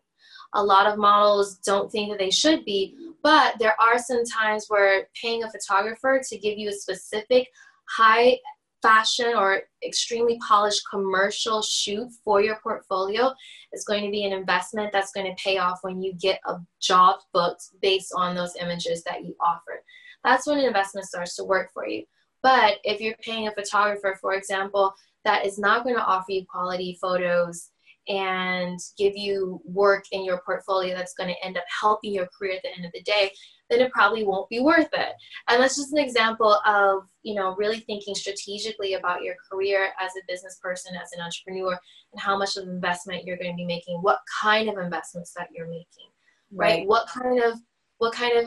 A 0.55 0.63
lot 0.63 0.87
of 0.87 0.99
models 0.99 1.57
don't 1.57 1.91
think 1.91 2.11
that 2.11 2.19
they 2.19 2.31
should 2.31 2.65
be 2.65 2.97
but 3.23 3.55
there 3.59 3.81
are 3.81 3.99
some 3.99 4.25
times 4.25 4.67
where 4.69 5.09
paying 5.21 5.45
a 5.45 5.51
photographer 5.51 6.21
to 6.29 6.39
give 6.39 6.59
you 6.59 6.69
a 6.69 6.73
specific 6.73 7.49
high 7.89 8.39
fashion 8.83 9.33
or 9.37 9.63
extremely 9.87 10.39
polished 10.47 10.83
commercial 10.91 11.63
shoot 11.63 12.09
for 12.25 12.43
your 12.43 12.59
portfolio 12.63 13.33
is 13.73 13.85
going 13.85 14.05
to 14.05 14.11
be 14.11 14.25
an 14.25 14.33
investment 14.33 14.91
that's 14.93 15.13
going 15.13 15.27
to 15.27 15.43
pay 15.43 15.59
off 15.59 15.79
when 15.83 16.03
you 16.03 16.13
get 16.15 16.41
a 16.47 16.57
job 16.81 17.21
booked 17.33 17.63
based 17.81 18.13
on 18.17 18.35
those 18.35 18.57
images 18.61 19.05
that 19.05 19.25
you 19.25 19.37
offer 19.41 19.85
that's 20.25 20.47
when 20.47 20.59
an 20.59 20.65
investment 20.65 21.07
starts 21.07 21.37
to 21.37 21.45
work 21.45 21.71
for 21.73 21.87
you. 21.87 22.05
But 22.43 22.79
if 22.85 23.01
you're 23.01 23.15
paying 23.23 23.49
a 23.49 23.53
photographer, 23.53 24.19
for 24.21 24.35
example, 24.35 24.95
that 25.25 25.47
is 25.47 25.59
not 25.59 25.85
going 25.85 25.97
to 25.97 26.05
offer 26.05 26.33
you 26.33 26.45
quality 26.47 26.99
photos 27.01 27.71
and 28.09 28.81
give 28.99 29.17
you 29.17 29.61
work 29.65 30.05
in 30.11 30.25
your 30.25 30.43
portfolio 30.45 30.95
that's 30.95 31.15
going 31.15 31.29
to 31.29 31.47
end 31.47 31.57
up 31.57 31.65
helping 31.81 32.13
your 32.13 32.29
career 32.37 32.57
at 32.57 32.63
the 32.63 32.75
end 32.77 32.85
of 32.85 32.91
the 32.93 33.03
day, 33.03 33.31
then 33.71 33.81
it 33.81 33.93
probably 33.93 34.25
won't 34.25 34.49
be 34.49 34.61
worth 34.61 34.89
it. 34.93 35.13
And 35.49 35.63
that's 35.63 35.77
just 35.77 35.93
an 35.93 35.99
example 35.99 36.59
of, 36.67 37.05
you 37.23 37.35
know, 37.35 37.55
really 37.57 37.79
thinking 37.81 38.15
strategically 38.15 38.95
about 38.95 39.23
your 39.23 39.37
career 39.51 39.91
as 40.01 40.11
a 40.17 40.27
business 40.27 40.59
person, 40.61 40.97
as 40.97 41.11
an 41.17 41.23
entrepreneur, 41.23 41.79
and 42.13 42.21
how 42.21 42.37
much 42.37 42.57
of 42.57 42.65
an 42.65 42.71
investment 42.71 43.25
you're 43.25 43.37
going 43.37 43.53
to 43.53 43.57
be 43.57 43.65
making, 43.65 43.99
what 43.99 44.19
kind 44.41 44.69
of 44.69 44.79
investments 44.79 45.33
that 45.37 45.49
you're 45.55 45.69
making, 45.69 46.11
right? 46.51 46.79
right? 46.81 46.89
What 46.89 47.07
kind 47.07 47.43
of 47.43 47.59
what 47.99 48.13
kind 48.13 48.37
of 48.37 48.47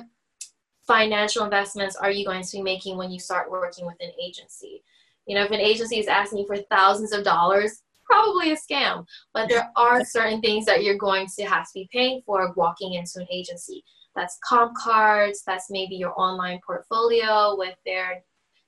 financial 0.87 1.43
investments 1.43 1.95
are 1.95 2.11
you 2.11 2.25
going 2.25 2.43
to 2.43 2.51
be 2.51 2.61
making 2.61 2.97
when 2.97 3.11
you 3.11 3.19
start 3.19 3.49
working 3.49 3.85
with 3.85 3.97
an 3.99 4.11
agency? 4.23 4.83
You 5.25 5.35
know, 5.35 5.43
if 5.43 5.51
an 5.51 5.59
agency 5.59 5.99
is 5.99 6.07
asking 6.07 6.39
you 6.39 6.47
for 6.47 6.57
thousands 6.57 7.11
of 7.11 7.23
dollars, 7.23 7.81
probably 8.05 8.51
a 8.51 8.55
scam. 8.55 9.05
But 9.33 9.49
there 9.49 9.71
are 9.75 10.05
certain 10.05 10.41
things 10.41 10.65
that 10.65 10.83
you're 10.83 10.97
going 10.97 11.27
to 11.37 11.45
have 11.45 11.65
to 11.65 11.73
be 11.73 11.89
paying 11.91 12.21
for 12.25 12.53
walking 12.55 12.93
into 12.93 13.19
an 13.19 13.27
agency. 13.31 13.83
That's 14.15 14.37
comp 14.47 14.75
cards, 14.77 15.43
that's 15.45 15.69
maybe 15.69 15.95
your 15.95 16.17
online 16.19 16.59
portfolio 16.65 17.55
with 17.57 17.75
their 17.85 18.23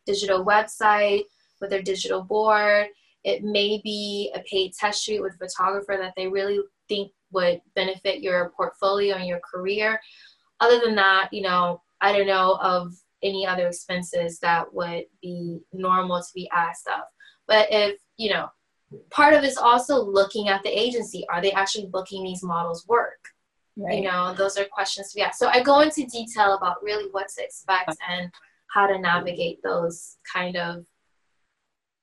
digital 0.05 0.45
website, 0.45 1.23
with 1.61 1.69
their 1.69 1.81
digital 1.81 2.23
board. 2.23 2.87
It 3.23 3.43
may 3.43 3.79
be 3.83 4.31
a 4.35 4.39
paid 4.39 4.73
test 4.73 5.03
shoot 5.03 5.21
with 5.21 5.35
a 5.35 5.47
photographer 5.47 5.97
that 5.99 6.13
they 6.17 6.27
really 6.27 6.59
think 6.89 7.11
would 7.31 7.61
benefit 7.75 8.21
your 8.21 8.51
portfolio 8.55 9.15
and 9.15 9.27
your 9.27 9.39
career. 9.39 9.99
Other 10.59 10.79
than 10.83 10.95
that, 10.95 11.29
you 11.31 11.41
know, 11.41 11.81
I 12.01 12.13
don't 12.13 12.27
know 12.27 12.57
of 12.61 12.93
any 13.23 13.45
other 13.45 13.67
expenses 13.67 14.39
that 14.39 14.73
would 14.73 15.05
be 15.21 15.59
normal 15.73 16.19
to 16.19 16.29
be 16.35 16.49
asked 16.51 16.87
of. 16.87 17.01
But 17.47 17.67
if, 17.71 17.99
you 18.17 18.29
know, 18.29 18.49
part 19.09 19.33
of 19.33 19.43
it's 19.43 19.57
also 19.57 20.01
looking 20.03 20.49
at 20.49 20.63
the 20.63 20.69
agency. 20.69 21.25
Are 21.29 21.41
they 21.41 21.51
actually 21.51 21.87
booking 21.87 22.23
these 22.23 22.43
models 22.43 22.85
work? 22.87 23.19
Right. 23.75 23.97
You 23.97 24.09
know, 24.09 24.33
those 24.33 24.57
are 24.57 24.65
questions 24.65 25.11
to 25.11 25.15
be 25.15 25.21
asked. 25.21 25.39
So 25.39 25.49
I 25.49 25.61
go 25.61 25.81
into 25.81 26.05
detail 26.05 26.55
about 26.55 26.81
really 26.81 27.09
what 27.11 27.27
to 27.37 27.43
expect 27.43 27.89
uh-huh. 27.89 28.13
and 28.13 28.31
how 28.73 28.87
to 28.87 28.99
navigate 28.99 29.61
those 29.63 30.17
kind 30.31 30.57
of 30.57 30.85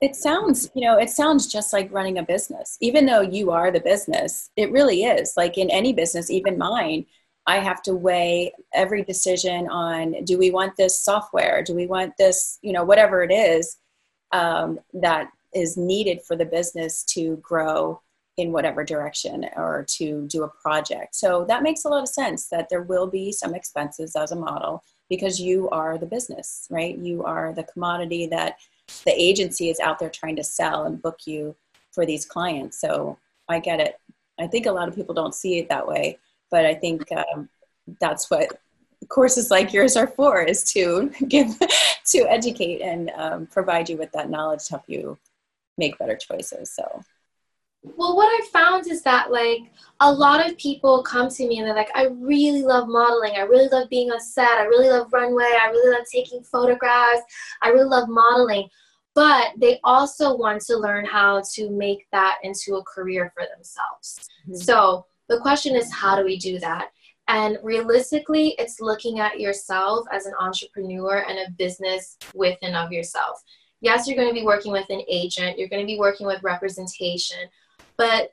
it 0.00 0.16
sounds 0.16 0.70
you 0.74 0.82
know 0.84 0.98
it 0.98 1.08
sounds 1.08 1.46
just 1.46 1.72
like 1.72 1.92
running 1.92 2.18
a 2.18 2.22
business 2.22 2.76
even 2.80 3.06
though 3.06 3.20
you 3.20 3.52
are 3.52 3.70
the 3.70 3.80
business 3.80 4.50
it 4.56 4.70
really 4.72 5.04
is 5.04 5.34
like 5.36 5.56
in 5.56 5.70
any 5.70 5.92
business 5.92 6.30
even 6.30 6.58
mine 6.58 7.06
I 7.46 7.58
have 7.58 7.82
to 7.82 7.94
weigh 7.94 8.52
every 8.72 9.02
decision 9.02 9.68
on 9.68 10.24
do 10.24 10.38
we 10.38 10.50
want 10.50 10.76
this 10.76 10.98
software? 10.98 11.62
Do 11.62 11.74
we 11.74 11.86
want 11.86 12.16
this, 12.16 12.58
you 12.62 12.72
know, 12.72 12.84
whatever 12.84 13.22
it 13.22 13.32
is 13.32 13.76
um, 14.32 14.80
that 14.94 15.28
is 15.54 15.76
needed 15.76 16.22
for 16.22 16.36
the 16.36 16.44
business 16.44 17.04
to 17.04 17.36
grow 17.36 18.00
in 18.36 18.50
whatever 18.50 18.82
direction 18.82 19.46
or 19.56 19.84
to 19.88 20.26
do 20.26 20.42
a 20.42 20.48
project. 20.48 21.14
So 21.14 21.44
that 21.44 21.62
makes 21.62 21.84
a 21.84 21.88
lot 21.88 22.02
of 22.02 22.08
sense 22.08 22.48
that 22.48 22.68
there 22.68 22.82
will 22.82 23.06
be 23.06 23.30
some 23.30 23.54
expenses 23.54 24.16
as 24.16 24.32
a 24.32 24.36
model 24.36 24.82
because 25.08 25.40
you 25.40 25.68
are 25.70 25.98
the 25.98 26.06
business, 26.06 26.66
right? 26.70 26.96
You 26.98 27.22
are 27.24 27.52
the 27.52 27.62
commodity 27.62 28.26
that 28.28 28.56
the 29.04 29.12
agency 29.12 29.70
is 29.70 29.78
out 29.78 29.98
there 29.98 30.10
trying 30.10 30.36
to 30.36 30.44
sell 30.44 30.84
and 30.84 31.00
book 31.00 31.20
you 31.26 31.54
for 31.92 32.04
these 32.04 32.26
clients. 32.26 32.80
So 32.80 33.18
I 33.48 33.60
get 33.60 33.78
it. 33.78 34.00
I 34.40 34.48
think 34.48 34.66
a 34.66 34.72
lot 34.72 34.88
of 34.88 34.96
people 34.96 35.14
don't 35.14 35.34
see 35.34 35.58
it 35.58 35.68
that 35.68 35.86
way 35.86 36.18
but 36.54 36.64
I 36.64 36.74
think 36.74 37.10
um, 37.10 37.48
that's 38.00 38.30
what 38.30 38.60
courses 39.08 39.50
like 39.50 39.72
yours 39.72 39.96
are 39.96 40.06
for 40.06 40.40
is 40.40 40.62
to 40.72 41.10
give 41.28 41.58
to 42.12 42.18
educate 42.30 42.80
and 42.80 43.10
um, 43.16 43.48
provide 43.48 43.88
you 43.88 43.96
with 43.96 44.12
that 44.12 44.30
knowledge 44.30 44.66
to 44.66 44.74
help 44.74 44.84
you 44.86 45.18
make 45.78 45.98
better 45.98 46.16
choices 46.16 46.72
so 46.72 47.02
Well, 47.82 48.14
what 48.14 48.28
I 48.28 48.46
found 48.52 48.86
is 48.86 49.02
that 49.02 49.32
like 49.32 49.62
a 49.98 50.12
lot 50.12 50.48
of 50.48 50.56
people 50.56 51.02
come 51.02 51.28
to 51.28 51.48
me 51.48 51.58
and 51.58 51.66
they're 51.66 51.74
like, 51.74 51.90
I 51.92 52.04
really 52.32 52.62
love 52.62 52.86
modeling. 52.86 53.34
I 53.36 53.40
really 53.40 53.68
love 53.68 53.88
being 53.90 54.12
on 54.12 54.20
set. 54.20 54.60
I 54.60 54.66
really 54.66 54.88
love 54.88 55.12
runway. 55.12 55.58
I 55.60 55.70
really 55.70 55.90
love 55.90 56.06
taking 56.10 56.44
photographs. 56.44 57.22
I 57.62 57.70
really 57.70 57.90
love 57.96 58.08
modeling. 58.08 58.68
But 59.16 59.54
they 59.58 59.80
also 59.82 60.36
want 60.36 60.62
to 60.66 60.76
learn 60.76 61.04
how 61.04 61.42
to 61.54 61.70
make 61.70 62.06
that 62.12 62.38
into 62.44 62.76
a 62.76 62.84
career 62.84 63.32
for 63.34 63.44
themselves. 63.52 64.28
Mm-hmm. 64.48 64.54
So 64.54 65.06
the 65.28 65.40
question 65.40 65.74
is, 65.74 65.92
how 65.92 66.16
do 66.16 66.24
we 66.24 66.38
do 66.38 66.58
that? 66.60 66.88
And 67.28 67.58
realistically, 67.62 68.54
it's 68.58 68.80
looking 68.80 69.20
at 69.20 69.40
yourself 69.40 70.06
as 70.12 70.26
an 70.26 70.34
entrepreneur 70.38 71.24
and 71.26 71.38
a 71.38 71.50
business 71.52 72.18
within 72.34 72.74
of 72.74 72.92
yourself. 72.92 73.42
Yes, 73.80 74.06
you're 74.06 74.16
going 74.16 74.28
to 74.28 74.34
be 74.34 74.44
working 74.44 74.72
with 74.72 74.88
an 74.90 75.02
agent, 75.08 75.58
you're 75.58 75.68
going 75.68 75.82
to 75.82 75.86
be 75.86 75.98
working 75.98 76.26
with 76.26 76.42
representation, 76.42 77.38
but 77.96 78.30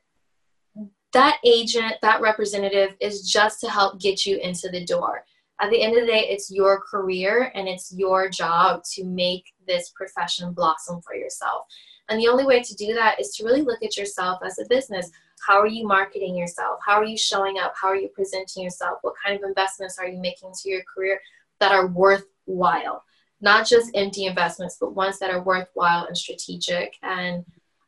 that 1.14 1.38
agent, 1.44 1.96
that 2.02 2.22
representative 2.22 2.96
is 3.02 3.30
just 3.30 3.60
to 3.62 3.70
help 3.70 4.00
get 4.00 4.26
you 4.26 4.38
into 4.38 4.70
the 4.70 4.86
door. 4.86 5.26
At 5.60 5.70
the 5.70 5.82
end 5.82 5.96
of 5.96 6.02
the 6.02 6.08
day, 6.08 6.28
it's 6.30 6.50
your 6.50 6.82
career 6.82 7.52
and 7.54 7.68
it's 7.68 7.94
your 7.94 8.30
job 8.30 8.82
to 8.94 9.04
make 9.04 9.54
this 9.68 9.92
profession 9.96 10.54
blossom 10.54 11.02
for 11.02 11.16
yourself. 11.16 11.66
And 12.10 12.20
the 12.20 12.28
only 12.28 12.46
way 12.46 12.62
to 12.62 12.76
do 12.76 12.94
that 12.96 13.20
is 13.20 13.36
to 13.36 13.46
really 13.46 13.62
look 13.62 13.84
at 13.84 13.96
yourself 13.96 14.40
as 14.44 14.58
a 14.58 14.66
business. 14.68 15.12
How 15.46 15.60
are 15.60 15.68
you 15.68 15.88
marketing 15.88 16.36
yourself? 16.36 16.80
How 16.86 16.96
are 16.96 17.06
you 17.06 17.18
showing 17.18 17.58
up? 17.60 17.74
How 17.80 17.88
are 17.88 17.96
you 17.96 18.10
presenting 18.10 18.64
yourself? 18.64 19.00
What 19.02 19.16
kind 19.24 19.36
of 19.36 19.48
investments 19.48 19.98
are 19.98 20.08
you 20.08 20.20
making 20.20 20.52
to 20.62 20.70
your 20.70 20.82
career 20.84 21.20
that 21.60 21.72
are 21.72 21.88
worthwhile? 21.88 23.04
Not 23.42 23.68
just 23.68 23.92
empty 23.96 24.26
investments, 24.26 24.78
but 24.80 24.96
ones 24.96 25.18
that 25.20 25.32
are 25.32 25.42
worthwhile 25.42 26.06
and 26.06 26.16
strategic. 26.18 26.96
And 27.02 27.44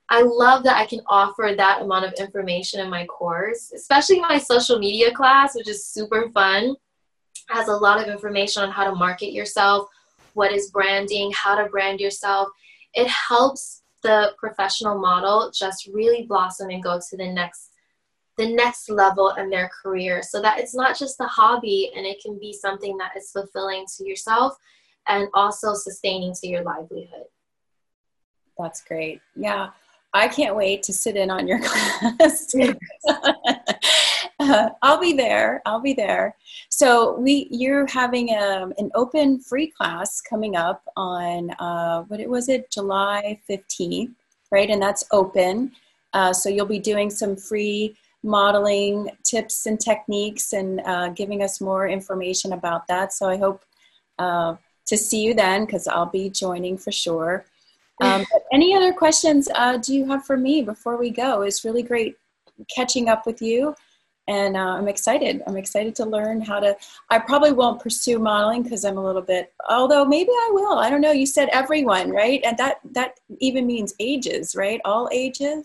I 0.10 0.24
love 0.24 0.64
that 0.64 0.78
I 0.78 0.86
can 0.86 1.02
offer 1.08 1.54
that 1.56 1.82
amount 1.82 2.06
of 2.06 2.14
information 2.14 2.80
in 2.80 2.90
my 2.90 3.06
course, 3.06 3.72
especially 3.74 4.20
my 4.20 4.38
social 4.40 4.80
media 4.80 5.12
class, 5.12 5.56
which 5.56 5.70
is 5.70 5.86
super 5.86 6.30
fun. 6.32 6.76
Has 7.50 7.68
a 7.68 7.76
lot 7.76 8.02
of 8.02 8.08
information 8.08 8.64
on 8.64 8.72
how 8.72 8.90
to 8.90 8.96
market 8.96 9.32
yourself, 9.32 9.88
what 10.34 10.52
is 10.52 10.72
branding, 10.72 11.32
how 11.32 11.56
to 11.56 11.70
brand 11.70 12.00
yourself. 12.00 12.50
It 12.96 13.08
helps 13.08 13.83
the 14.04 14.34
professional 14.38 15.00
model 15.00 15.52
just 15.54 15.88
really 15.88 16.24
blossom 16.24 16.70
and 16.70 16.84
go 16.84 17.00
to 17.10 17.18
the 17.18 17.32
next 17.32 17.70
the 18.38 18.54
next 18.54 18.90
level 18.90 19.30
in 19.38 19.50
their 19.50 19.70
career 19.82 20.24
so 20.24 20.42
that 20.42 20.60
it's 20.60 20.74
not 20.74 20.98
just 20.98 21.20
a 21.20 21.26
hobby 21.26 21.92
and 21.96 22.06
it 22.06 22.20
can 22.20 22.40
be 22.40 22.52
something 22.52 22.98
that 22.98 23.12
is 23.16 23.32
fulfilling 23.32 23.86
to 23.96 24.08
yourself 24.08 24.58
and 25.08 25.28
also 25.36 25.74
sustaining 25.76 26.34
to 26.34 26.48
your 26.48 26.64
livelihood. 26.64 27.26
That's 28.58 28.82
great. 28.82 29.22
Yeah. 29.36 29.70
I 30.16 30.28
can't 30.28 30.56
wait 30.56 30.84
to 30.84 30.94
sit 30.94 31.16
in 31.16 31.30
on 31.30 31.48
your 31.48 31.60
class. 31.64 32.56
uh, 34.44 34.70
I'll 34.82 35.00
be 35.00 35.14
there. 35.14 35.62
I'll 35.66 35.82
be 35.82 35.94
there. 35.94 36.36
So 36.70 37.18
we, 37.18 37.48
you're 37.50 37.88
having 37.88 38.30
a, 38.30 38.64
um, 38.64 38.74
an 38.78 38.92
open 38.96 39.40
free 39.40 39.68
class 39.68 40.22
coming 40.22 40.56
up 40.56 40.84
on 40.96 41.52
uh, 41.52 42.04
what 42.04 42.20
it 42.20 42.30
was 42.30 42.50
it 42.50 42.70
July 42.72 43.40
15th, 43.50 44.14
right? 44.52 44.70
And 44.70 44.82
that's 44.82 45.04
open. 45.12 45.72
Uh, 46.14 46.34
so 46.34 46.50
you'll 46.50 46.66
be 46.66 46.80
doing 46.80 47.10
some 47.10 47.36
free 47.36 47.96
modeling 48.24 49.10
tips 49.24 49.66
and 49.66 49.80
techniques 49.80 50.54
and 50.54 50.82
uh, 50.86 51.10
giving 51.10 51.44
us 51.44 51.60
more 51.60 51.88
information 51.88 52.54
about 52.54 52.88
that. 52.88 53.12
So 53.14 53.28
I 53.30 53.38
hope 53.38 53.64
uh, 54.20 54.56
to 54.86 54.98
see 54.98 55.22
you 55.22 55.34
then 55.34 55.66
because 55.66 55.88
I'll 55.88 56.06
be 56.06 56.30
joining 56.30 56.78
for 56.78 56.92
sure. 56.92 57.46
Um, 58.02 58.26
any 58.54 58.76
other 58.76 58.94
questions 58.94 59.50
uh, 59.56 59.78
do 59.78 59.94
you 59.94 60.06
have 60.08 60.26
for 60.26 60.38
me 60.38 60.62
before 60.62 60.98
we 60.98 61.10
go? 61.10 61.42
It's 61.42 61.66
really 61.66 61.84
great 61.84 62.18
catching 62.74 63.10
up 63.10 63.26
with 63.26 63.42
you. 63.42 63.76
And 64.28 64.56
uh, 64.56 64.78
I'm 64.78 64.88
excited. 64.88 65.44
I'm 65.48 65.58
excited 65.58 65.96
to 65.96 66.06
learn 66.06 66.40
how 66.40 66.60
to. 66.60 66.78
I 67.10 67.20
probably 67.20 67.52
won't 67.52 67.82
pursue 67.82 68.20
modeling 68.20 68.64
because 68.64 68.86
I'm 68.86 68.98
a 68.98 69.04
little 69.04 69.22
bit. 69.22 69.52
Although 69.70 70.06
maybe 70.06 70.30
I 70.32 70.50
will. 70.54 70.80
I 70.80 70.90
don't 70.90 71.02
know. 71.02 71.12
You 71.12 71.26
said 71.26 71.50
everyone, 71.52 72.10
right? 72.10 72.42
And 72.46 72.58
that 72.58 72.78
that 72.92 73.20
even 73.40 73.68
means 73.68 73.94
ages, 74.00 74.56
right? 74.56 74.80
All 74.86 75.10
ages. 75.12 75.64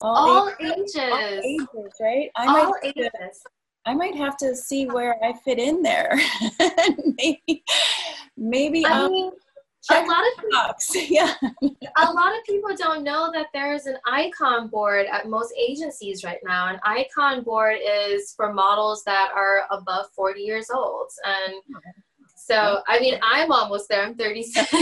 All, 0.00 0.16
all 0.16 0.52
ages. 0.60 0.96
ages. 0.96 1.12
All 1.12 1.40
ages, 1.44 1.92
right? 2.00 2.30
I 2.36 2.46
all 2.46 2.70
might 2.70 2.72
ages. 2.82 3.10
To, 3.14 3.50
I 3.86 3.94
might 3.94 4.16
have 4.16 4.36
to 4.38 4.54
see 4.54 4.86
where 4.86 5.16
I 5.24 5.32
fit 5.32 5.58
in 5.58 5.82
there. 5.82 6.18
maybe, 7.18 7.64
maybe. 8.36 8.84
I 8.84 9.02
um, 9.04 9.12
mean, 9.12 9.32
Check 9.82 10.06
a 10.06 10.08
lot 10.08 10.24
of 10.24 10.50
box. 10.50 10.92
yeah. 11.10 11.34
a 11.42 12.12
lot 12.12 12.36
of 12.36 12.44
people 12.46 12.70
don't 12.76 13.02
know 13.02 13.32
that 13.32 13.46
there's 13.52 13.86
an 13.86 13.96
icon 14.06 14.68
board 14.68 15.06
at 15.10 15.28
most 15.28 15.52
agencies 15.58 16.22
right 16.22 16.38
now. 16.44 16.68
An 16.68 16.78
icon 16.84 17.42
board 17.42 17.78
is 17.84 18.32
for 18.36 18.52
models 18.52 19.02
that 19.04 19.30
are 19.34 19.62
above 19.70 20.06
40 20.14 20.40
years 20.40 20.70
old. 20.70 21.10
And 21.26 21.54
so, 22.36 22.54
oh, 22.56 22.82
I 22.86 23.00
mean, 23.00 23.18
I'm 23.22 23.50
almost 23.50 23.88
there. 23.88 24.04
I'm 24.04 24.14
36. 24.14 24.70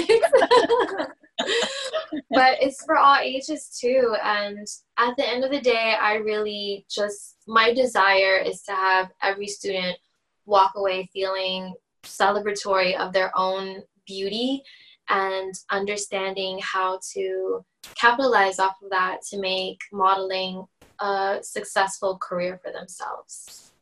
but 2.30 2.58
it's 2.60 2.84
for 2.84 2.98
all 2.98 3.16
ages 3.16 3.78
too. 3.80 4.14
And 4.22 4.66
at 4.98 5.16
the 5.16 5.26
end 5.26 5.44
of 5.44 5.50
the 5.50 5.60
day, 5.60 5.94
I 6.00 6.16
really 6.16 6.84
just, 6.90 7.36
my 7.46 7.72
desire 7.72 8.36
is 8.36 8.62
to 8.62 8.72
have 8.72 9.10
every 9.22 9.46
student 9.46 9.96
walk 10.44 10.72
away 10.76 11.08
feeling 11.12 11.74
celebratory 12.02 12.96
of 12.96 13.14
their 13.14 13.30
own 13.34 13.82
beauty 14.06 14.62
and 15.10 15.52
understanding 15.70 16.58
how 16.62 17.00
to 17.12 17.64
capitalize 17.94 18.58
off 18.58 18.76
of 18.82 18.90
that 18.90 19.22
to 19.30 19.38
make 19.38 19.78
modeling 19.92 20.64
a 21.00 21.38
successful 21.42 22.18
career 22.18 22.60
for 22.62 22.72
themselves. 22.72 23.72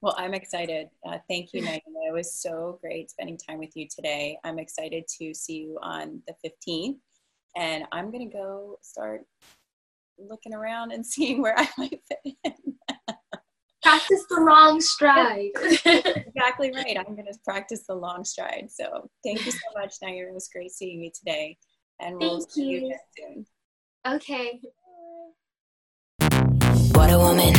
Well, 0.00 0.14
I'm 0.18 0.34
excited. 0.34 0.88
Uh, 1.08 1.18
thank 1.30 1.54
you, 1.54 1.62
Megan. 1.62 1.94
It 2.06 2.12
was 2.12 2.34
so 2.34 2.78
great 2.82 3.10
spending 3.10 3.38
time 3.38 3.58
with 3.58 3.74
you 3.74 3.86
today. 3.88 4.36
I'm 4.44 4.58
excited 4.58 5.04
to 5.18 5.32
see 5.32 5.60
you 5.60 5.78
on 5.82 6.20
the 6.26 6.34
15th, 6.44 6.98
and 7.56 7.84
I'm 7.90 8.10
going 8.10 8.28
to 8.28 8.36
go 8.36 8.78
start 8.82 9.22
looking 10.18 10.52
around 10.52 10.92
and 10.92 11.06
seeing 11.14 11.40
where 11.40 11.58
I 11.58 11.68
might 11.78 12.00
fit 12.06 12.34
in. 12.44 12.52
Practice 13.84 14.24
the 14.30 14.40
long 14.40 14.80
stride. 14.80 15.50
exactly 15.84 16.72
right. 16.72 16.96
I'm 16.98 17.14
going 17.14 17.26
to 17.26 17.38
practice 17.44 17.84
the 17.86 17.94
long 17.94 18.24
stride. 18.24 18.68
So 18.70 19.10
thank 19.22 19.44
you 19.44 19.52
so 19.52 19.58
much, 19.76 19.96
Naima. 20.02 20.28
It 20.28 20.34
was 20.34 20.48
great 20.48 20.72
seeing 20.72 21.02
you 21.02 21.10
today. 21.14 21.58
And 22.00 22.16
we'll 22.18 22.40
thank 22.40 22.50
see 22.50 22.64
you, 22.64 22.78
you 22.88 22.96
soon. 23.16 23.46
Okay. 24.06 24.60
What 26.94 27.10
a 27.10 27.18
woman. 27.18 27.52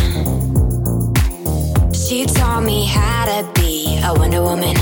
She 1.93 2.25
taught 2.25 2.63
me 2.63 2.85
how 2.85 3.25
to 3.25 3.61
be 3.61 3.99
a 4.03 4.11
Wonder 4.13 4.41
Woman. 4.41 4.75